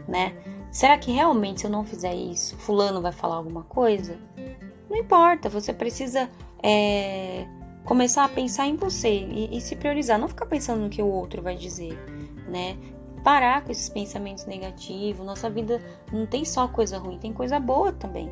Né? 0.08 0.34
Será 0.70 0.98
que 0.98 1.12
realmente 1.12 1.60
se 1.60 1.66
eu 1.66 1.70
não 1.70 1.84
fizer 1.84 2.14
isso, 2.14 2.56
fulano 2.56 3.00
vai 3.00 3.12
falar 3.12 3.36
alguma 3.36 3.62
coisa? 3.62 4.18
Não 4.88 4.96
importa, 4.96 5.48
você 5.48 5.72
precisa 5.72 6.28
é, 6.62 7.46
começar 7.84 8.24
a 8.24 8.28
pensar 8.28 8.66
em 8.66 8.76
você 8.76 9.08
e, 9.08 9.56
e, 9.56 9.60
se 9.60 9.76
priorizar, 9.76 10.18
não 10.18 10.28
ficar 10.28 10.46
pensando 10.46 10.80
no 10.80 10.88
que 10.88 11.02
o 11.02 11.06
outro 11.06 11.42
vai 11.42 11.56
dizer, 11.56 11.98
né? 12.48 12.76
Parar 13.24 13.64
com 13.64 13.72
esses 13.72 13.88
pensamentos 13.88 14.44
negativos. 14.44 15.24
Nossa 15.24 15.48
vida 15.48 15.80
não 16.12 16.26
tem 16.26 16.44
só 16.44 16.68
coisa 16.68 16.98
ruim, 16.98 17.18
tem 17.18 17.32
coisa 17.32 17.58
boa 17.58 17.90
também. 17.90 18.30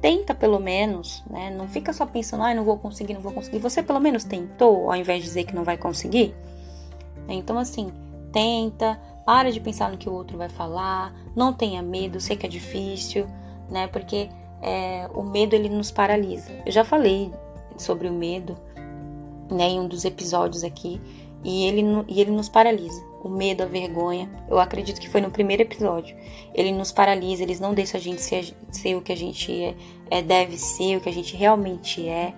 Tenta 0.00 0.34
pelo 0.34 0.58
menos, 0.58 1.22
né? 1.28 1.50
Não 1.50 1.68
fica 1.68 1.92
só 1.92 2.06
pensando, 2.06 2.42
ai, 2.42 2.52
ah, 2.52 2.56
não 2.56 2.64
vou 2.64 2.78
conseguir, 2.78 3.12
não 3.12 3.20
vou 3.20 3.32
conseguir. 3.32 3.58
Você 3.58 3.82
pelo 3.82 4.00
menos 4.00 4.24
tentou, 4.24 4.90
ao 4.90 4.96
invés 4.96 5.20
de 5.20 5.28
dizer 5.28 5.44
que 5.44 5.54
não 5.54 5.62
vai 5.62 5.76
conseguir. 5.76 6.34
Então, 7.28 7.58
assim, 7.58 7.92
tenta, 8.32 8.98
para 9.26 9.52
de 9.52 9.60
pensar 9.60 9.90
no 9.90 9.98
que 9.98 10.08
o 10.08 10.12
outro 10.12 10.38
vai 10.38 10.48
falar, 10.48 11.14
não 11.36 11.52
tenha 11.52 11.82
medo, 11.82 12.18
sei 12.18 12.34
que 12.34 12.46
é 12.46 12.48
difícil, 12.48 13.26
né? 13.68 13.88
Porque 13.88 14.30
é, 14.62 15.08
o 15.14 15.22
medo 15.22 15.54
ele 15.54 15.68
nos 15.68 15.90
paralisa. 15.90 16.50
Eu 16.64 16.72
já 16.72 16.84
falei 16.84 17.32
sobre 17.76 18.08
o 18.08 18.12
medo, 18.12 18.56
né, 19.50 19.68
em 19.68 19.80
um 19.80 19.86
dos 19.88 20.04
episódios 20.04 20.64
aqui, 20.64 21.00
e 21.44 21.66
ele, 21.66 21.82
e 22.08 22.20
ele 22.20 22.30
nos 22.30 22.48
paralisa. 22.48 23.09
O 23.22 23.28
medo, 23.28 23.62
a 23.62 23.66
vergonha, 23.66 24.30
eu 24.48 24.58
acredito 24.58 25.00
que 25.00 25.08
foi 25.08 25.20
no 25.20 25.30
primeiro 25.30 25.62
episódio. 25.62 26.16
Ele 26.54 26.72
nos 26.72 26.90
paralisa, 26.90 27.42
eles 27.42 27.60
não 27.60 27.74
deixam 27.74 28.00
a 28.00 28.02
gente 28.02 28.22
ser, 28.22 28.54
ser 28.70 28.96
o 28.96 29.02
que 29.02 29.12
a 29.12 29.16
gente 29.16 29.52
é, 29.52 29.74
é, 30.10 30.22
deve 30.22 30.56
ser, 30.56 30.96
o 30.96 31.00
que 31.00 31.08
a 31.08 31.12
gente 31.12 31.36
realmente 31.36 32.08
é. 32.08 32.32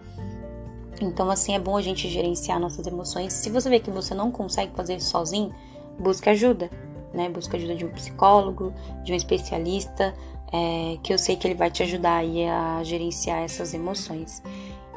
Então, 1.00 1.30
assim, 1.30 1.54
é 1.54 1.58
bom 1.58 1.76
a 1.76 1.82
gente 1.82 2.08
gerenciar 2.08 2.58
nossas 2.58 2.86
emoções. 2.86 3.32
Se 3.32 3.48
você 3.48 3.68
vê 3.68 3.78
que 3.78 3.90
você 3.90 4.12
não 4.14 4.30
consegue 4.30 4.72
fazer 4.74 5.00
sozinho, 5.00 5.54
busque 5.98 6.28
ajuda, 6.28 6.68
né? 7.14 7.28
Busque 7.28 7.56
ajuda 7.56 7.74
de 7.76 7.84
um 7.84 7.90
psicólogo, 7.90 8.72
de 9.04 9.12
um 9.12 9.16
especialista, 9.16 10.14
é, 10.52 10.98
que 11.02 11.12
eu 11.12 11.18
sei 11.18 11.36
que 11.36 11.46
ele 11.46 11.54
vai 11.54 11.70
te 11.70 11.82
ajudar 11.82 12.16
aí 12.16 12.44
a 12.44 12.82
gerenciar 12.82 13.42
essas 13.42 13.72
emoções. 13.72 14.42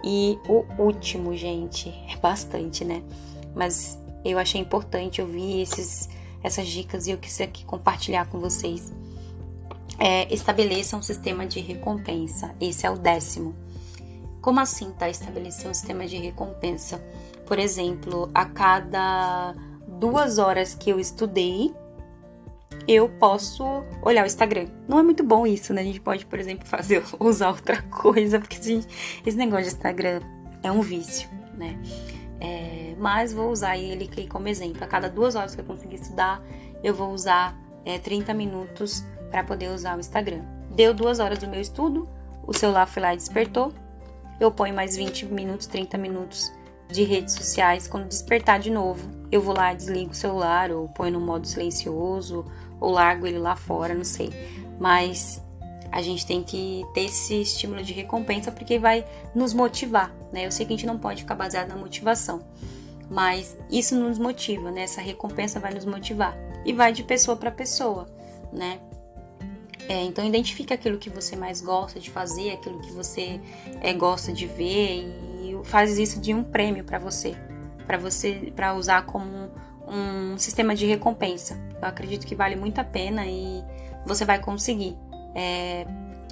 E 0.04 0.38
o 0.48 0.66
último, 0.82 1.36
gente, 1.36 1.90
é 2.12 2.18
bastante, 2.18 2.84
né? 2.84 3.02
Mas 3.56 4.00
eu 4.32 4.40
achei 4.40 4.60
importante 4.60 5.22
ouvir 5.22 5.62
esses, 5.62 6.10
essas 6.44 6.68
dicas 6.68 7.06
e 7.06 7.12
eu 7.12 7.18
quis 7.18 7.40
aqui 7.40 7.64
compartilhar 7.64 8.26
com 8.26 8.40
vocês. 8.40 8.92
É, 10.00 10.34
estabeleça 10.34 10.98
um 10.98 11.02
sistema 11.02 11.46
de 11.46 11.60
recompensa. 11.60 12.54
Esse 12.60 12.86
é 12.86 12.90
o 12.90 12.98
décimo. 12.98 13.56
Como 14.42 14.60
assim, 14.60 14.92
tá? 14.92 15.10
Estabelecer 15.10 15.70
um 15.70 15.74
sistema 15.74 16.06
de 16.06 16.18
recompensa. 16.18 17.02
Por 17.46 17.60
exemplo, 17.60 18.30
a 18.34 18.46
cada 18.46 19.56
duas 19.88 20.38
horas 20.38 20.74
que 20.74 20.90
eu 20.90 21.00
estudei, 21.00 21.74
eu 22.88 23.08
posso 23.08 23.64
olhar 24.02 24.24
o 24.24 24.28
Instagram. 24.28 24.68
Não 24.88 25.00
é 25.00 25.04
muito 25.04 25.24
bom 25.24 25.48
isso, 25.48 25.74
né? 25.74 25.82
A 25.82 25.86
gente 25.86 26.02
pode, 26.02 26.26
por 26.26 26.40
exemplo, 26.40 26.68
fazer 26.68 27.04
usar 27.20 27.50
outra 27.50 27.82
coisa, 27.84 28.40
porque 28.40 28.62
gente, 28.62 28.88
esse 29.26 29.38
negócio 29.38 29.66
de 29.66 29.70
Instagram 29.70 30.22
é 30.62 30.72
um 30.72 30.82
vício, 30.82 31.30
né? 31.58 31.80
É, 32.40 32.96
mas 32.98 33.34
vou 33.34 33.52
usar 33.52 33.78
ele 33.78 34.06
aqui 34.06 34.28
como 34.28 34.48
exemplo. 34.48 34.84
A 34.84 34.88
cada 34.88 35.10
duas 35.10 35.36
horas 35.36 35.56
que 35.56 35.62
eu 35.62 35.66
conseguir 35.66 35.96
estudar, 35.96 36.42
eu 36.84 36.94
vou 36.94 37.12
usar 37.12 37.58
é, 37.86 37.98
30 37.98 38.34
minutos 38.34 39.06
para 39.32 39.44
poder 39.44 39.70
usar 39.70 39.98
o 39.98 40.00
Instagram. 40.00 40.42
Deu 40.72 40.94
duas 40.94 41.20
horas 41.20 41.40
do 41.40 41.48
meu 41.48 41.62
estudo, 41.62 42.08
o 42.46 42.54
celular 42.54 42.86
foi 42.86 43.02
lá 43.02 43.14
e 43.14 43.18
despertou. 43.18 43.74
Eu 44.40 44.52
ponho 44.52 44.76
mais 44.76 44.98
20 44.98 45.26
minutos, 45.28 45.66
30 45.68 45.98
minutos 45.98 46.52
de 46.90 47.04
redes 47.04 47.34
sociais. 47.34 47.88
Quando 47.88 48.08
despertar 48.08 48.60
de 48.60 48.70
novo, 48.70 49.10
eu 49.32 49.42
vou 49.42 49.56
lá, 49.56 49.74
desligo 49.74 50.12
o 50.12 50.16
celular 50.16 50.72
ou 50.72 50.88
ponho 50.90 51.14
no 51.14 51.22
modo 51.22 51.48
silencioso 51.48 52.46
ou 52.80 52.92
largo 52.92 53.26
ele 53.26 53.40
lá 53.40 53.56
fora, 53.56 53.94
não 53.94 54.04
sei. 54.04 54.30
Mas 54.80 55.42
a 55.92 56.02
gente 56.02 56.26
tem 56.26 56.44
que 56.44 56.86
ter 56.94 57.06
esse 57.06 57.42
estímulo 57.42 57.82
de 57.82 57.94
recompensa 57.94 58.52
porque 58.52 58.78
vai 58.78 59.06
nos 59.34 59.54
motivar, 59.54 60.14
né? 60.36 60.46
Eu 60.46 60.52
sei 60.52 60.66
que 60.66 60.74
a 60.74 60.76
gente 60.76 60.86
não 60.86 61.00
pode 61.00 61.22
ficar 61.22 61.34
baseado 61.34 61.70
na 61.70 61.78
motivação, 61.78 62.42
mas 63.10 63.58
isso 63.72 63.96
nos 63.96 64.20
motiva, 64.20 64.70
né? 64.70 64.84
Essa 64.84 65.00
recompensa 65.00 65.62
vai 65.62 65.74
nos 65.74 65.86
motivar 65.86 66.38
e 66.66 66.74
vai 66.74 66.92
de 66.92 67.04
pessoa 67.04 67.38
para 67.38 67.50
pessoa, 67.50 68.06
né? 68.52 68.82
É, 69.88 70.04
então 70.04 70.26
identifique 70.26 70.74
aquilo 70.74 70.98
que 70.98 71.10
você 71.10 71.38
mais 71.38 71.62
gosta 71.62 72.02
de 72.02 72.10
fazer, 72.10 72.52
aquilo 72.52 72.82
que 72.82 72.92
você 72.92 73.40
é, 73.82 73.94
gosta 73.94 74.34
de 74.34 74.46
ver 74.46 75.06
e 75.42 75.58
faz 75.64 75.98
isso 75.98 76.20
de 76.20 76.34
um 76.34 76.44
prêmio 76.44 76.84
para 76.84 77.00
você, 77.00 77.34
para 77.88 77.98
você, 77.98 78.52
para 78.54 78.74
usar 78.74 79.06
como 79.06 79.50
um 79.88 80.38
sistema 80.38 80.76
de 80.76 80.86
recompensa. 80.86 81.58
Eu 81.82 81.88
acredito 81.88 82.26
que 82.26 82.36
vale 82.36 82.58
muito 82.58 82.80
a 82.80 82.84
pena 82.84 83.26
e 83.26 83.64
você 84.06 84.26
vai 84.26 84.40
conseguir 84.40 84.98
é, 85.34 85.86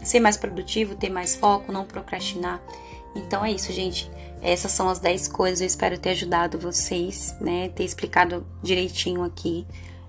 ser 0.03 0.19
mais 0.19 0.35
produtivo, 0.35 0.95
ter 0.95 1.09
mais 1.09 1.35
foco, 1.35 1.71
não 1.71 1.85
procrastinar. 1.85 2.59
Então 3.15 3.43
é 3.43 3.51
isso, 3.51 3.71
gente. 3.71 4.09
Essas 4.41 4.71
são 4.71 4.89
as 4.89 4.99
10 4.99 5.27
coisas. 5.29 5.61
Eu 5.61 5.67
espero 5.67 5.97
ter 5.97 6.09
ajudado 6.11 6.59
vocês, 6.59 7.35
né? 7.39 7.69
Ter 7.69 7.83
explicado 7.83 8.45
direitinho 8.61 9.23
aqui. 9.23 9.65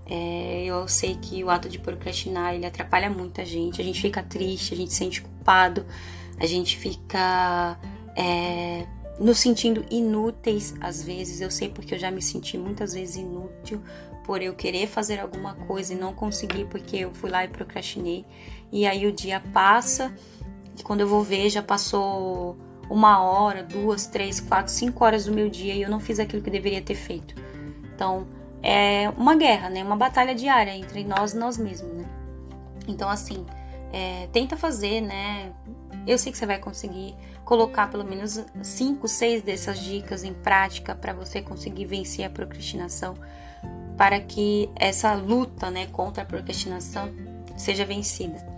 É, 0.06 0.64
eu 0.64 0.86
sei 0.86 1.14
que 1.14 1.42
o 1.42 1.48
ato 1.48 1.68
de 1.68 1.78
procrastinar 1.78 2.54
ele 2.54 2.66
atrapalha 2.66 3.08
muita 3.08 3.44
gente. 3.44 3.80
A 3.80 3.84
gente 3.84 4.00
fica 4.00 4.22
triste, 4.22 4.74
a 4.74 4.76
gente 4.76 4.92
se 4.92 4.98
sente 4.98 5.22
culpado, 5.22 5.86
a 6.38 6.46
gente 6.46 6.76
fica 6.76 7.78
é, 8.16 8.86
nos 9.18 9.38
sentindo 9.38 9.84
inúteis 9.90 10.74
às 10.80 11.02
vezes. 11.02 11.40
Eu 11.40 11.50
sei 11.50 11.68
porque 11.68 11.94
eu 11.94 11.98
já 11.98 12.10
me 12.10 12.20
senti 12.20 12.58
muitas 12.58 12.92
vezes 12.92 13.16
inútil 13.16 13.80
por 14.24 14.42
eu 14.42 14.54
querer 14.54 14.86
fazer 14.86 15.20
alguma 15.20 15.54
coisa 15.54 15.92
e 15.92 15.96
não 15.96 16.12
conseguir 16.12 16.66
porque 16.66 16.96
eu 16.96 17.14
fui 17.14 17.30
lá 17.30 17.44
e 17.44 17.48
procrastinei. 17.48 18.24
E 18.72 18.86
aí 18.86 19.06
o 19.06 19.12
dia 19.12 19.40
passa 19.52 20.14
e 20.78 20.82
quando 20.82 21.00
eu 21.00 21.08
vou 21.08 21.22
ver 21.22 21.48
já 21.48 21.62
passou 21.62 22.56
uma 22.88 23.22
hora, 23.22 23.62
duas, 23.62 24.06
três, 24.06 24.40
quatro, 24.40 24.72
cinco 24.72 25.04
horas 25.04 25.24
do 25.24 25.32
meu 25.32 25.48
dia 25.48 25.74
e 25.74 25.82
eu 25.82 25.90
não 25.90 26.00
fiz 26.00 26.18
aquilo 26.18 26.42
que 26.42 26.50
deveria 26.50 26.82
ter 26.82 26.94
feito. 26.94 27.34
Então 27.94 28.26
é 28.62 29.10
uma 29.16 29.34
guerra, 29.36 29.68
né? 29.68 29.82
Uma 29.82 29.96
batalha 29.96 30.34
diária 30.34 30.74
entre 30.74 31.04
nós 31.04 31.32
e 31.32 31.36
nós 31.36 31.58
mesmos, 31.58 31.92
né? 31.92 32.04
Então 32.86 33.08
assim, 33.08 33.44
é, 33.92 34.28
tenta 34.32 34.56
fazer, 34.56 35.00
né? 35.00 35.52
Eu 36.06 36.18
sei 36.18 36.32
que 36.32 36.38
você 36.38 36.46
vai 36.46 36.58
conseguir 36.58 37.14
colocar 37.44 37.90
pelo 37.90 38.04
menos 38.04 38.44
5, 38.62 39.06
6 39.06 39.42
dessas 39.42 39.78
dicas 39.78 40.24
em 40.24 40.32
prática 40.32 40.94
para 40.94 41.12
você 41.12 41.40
conseguir 41.40 41.86
vencer 41.86 42.24
a 42.24 42.30
procrastinação, 42.30 43.14
para 43.96 44.20
que 44.20 44.70
essa 44.76 45.14
luta 45.14 45.70
né, 45.70 45.86
contra 45.86 46.22
a 46.22 46.26
procrastinação 46.26 47.10
seja 47.56 47.84
vencida. 47.84 48.53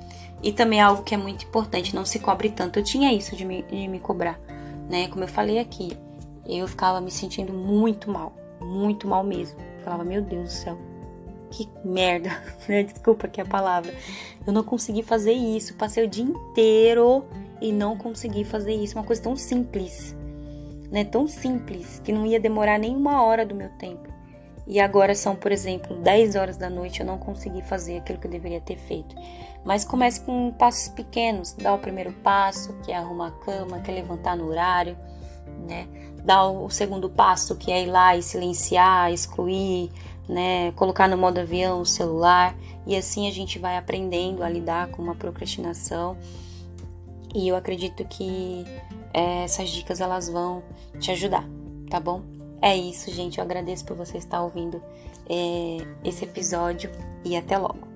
E 0.47 0.53
também 0.53 0.81
algo 0.81 1.03
que 1.03 1.13
é 1.13 1.19
muito 1.19 1.45
importante, 1.45 1.93
não 1.93 2.05
se 2.05 2.21
cobre 2.21 2.51
tanto. 2.51 2.79
Eu 2.79 2.85
tinha 2.85 3.13
isso 3.13 3.35
de 3.35 3.45
me, 3.45 3.63
de 3.63 3.89
me 3.89 3.99
cobrar, 3.99 4.39
né? 4.89 5.09
Como 5.09 5.25
eu 5.25 5.29
falei 5.29 5.59
aqui, 5.59 5.99
eu 6.47 6.69
ficava 6.69 7.01
me 7.01 7.11
sentindo 7.11 7.53
muito 7.53 8.09
mal, 8.09 8.33
muito 8.61 9.09
mal 9.09 9.25
mesmo. 9.25 9.59
Eu 9.61 9.83
falava, 9.83 10.05
meu 10.05 10.23
Deus 10.23 10.45
do 10.45 10.53
céu, 10.53 10.79
que 11.51 11.69
merda, 11.85 12.31
né? 12.69 12.85
Desculpa 12.85 13.27
aqui 13.27 13.41
a 13.41 13.45
palavra. 13.45 13.93
Eu 14.47 14.53
não 14.53 14.63
consegui 14.63 15.03
fazer 15.03 15.33
isso, 15.33 15.75
passei 15.75 16.05
o 16.05 16.09
dia 16.09 16.23
inteiro 16.23 17.25
e 17.61 17.73
não 17.73 17.99
consegui 17.99 18.45
fazer 18.45 18.73
isso. 18.73 18.97
Uma 18.97 19.05
coisa 19.05 19.23
tão 19.23 19.35
simples, 19.35 20.15
né? 20.93 21.03
Tão 21.03 21.27
simples 21.27 22.01
que 22.05 22.13
não 22.13 22.25
ia 22.25 22.39
demorar 22.39 22.79
nem 22.79 22.95
uma 22.95 23.21
hora 23.21 23.45
do 23.45 23.53
meu 23.53 23.71
tempo. 23.71 24.15
e 24.65 24.79
agora 24.79 25.13
são, 25.13 25.35
por 25.35 25.51
exemplo, 25.51 25.97
10 25.97 26.37
horas 26.37 26.57
da 26.57 26.71
noite 26.71 27.01
eu 27.01 27.07
não 27.07 27.19
consegui 27.19 27.63
fazer 27.63 27.99
aquilo 27.99 28.21
que 28.21 28.29
eu 28.29 28.31
deveria 28.31 28.61
ter 28.61 28.77
feito. 28.77 29.17
Mas 29.67 29.85
comece 29.85 30.21
com 30.21 30.53
passos 30.53 30.89
pequenos, 30.89 31.53
dá 31.53 31.75
o 31.75 31.79
primeiro 31.79 32.13
passo, 32.13 32.73
que 32.85 32.93
é 32.93 32.97
arrumar 32.97 33.27
a 33.27 33.31
cama, 33.33 33.81
que 33.81 33.91
é 33.91 33.95
levantar 33.95 34.37
no 34.37 34.47
horário, 34.47 34.97
né? 35.67 35.89
Dá 36.25 36.49
o 36.49 36.71
segundo 36.71 37.11
passo, 37.11 37.57
que 37.57 37.73
é 37.73 37.83
ir 37.83 37.87
lá 37.87 38.17
e 38.17 38.23
silenciar, 38.23 39.13
excluir, 39.13 39.91
né? 40.29 40.71
Colocar 40.77 41.09
no 41.09 41.19
modo 41.19 41.41
avião 41.41 41.81
o 41.81 41.85
celular, 41.85 42.55
e 42.87 42.97
assim 42.97 43.27
a 43.27 43.33
gente 43.33 43.59
vai 43.59 43.77
aprendendo 43.77 44.45
a 44.45 44.49
lidar 44.49 44.87
com 44.93 45.03
uma 45.03 45.17
procrastinação. 45.17 46.17
E 47.35 47.49
eu 47.49 47.57
acredito 47.57 48.05
que 48.05 48.65
é, 49.13 49.43
essas 49.43 49.69
dicas 49.69 50.01
elas 50.01 50.29
vão 50.29 50.63
te 51.01 51.11
ajudar, 51.11 51.45
tá 51.91 51.99
bom? 51.99 52.23
É 52.63 52.77
isso, 52.77 53.11
gente. 53.11 53.39
Eu 53.39 53.45
agradeço 53.45 53.85
por 53.85 53.97
você 53.97 54.17
estar 54.17 54.41
ouvindo 54.43 54.81
é, 55.29 55.79
esse 56.05 56.25
episódio 56.25 56.89
e 57.25 57.37
até 57.37 57.59
logo. 57.59 57.96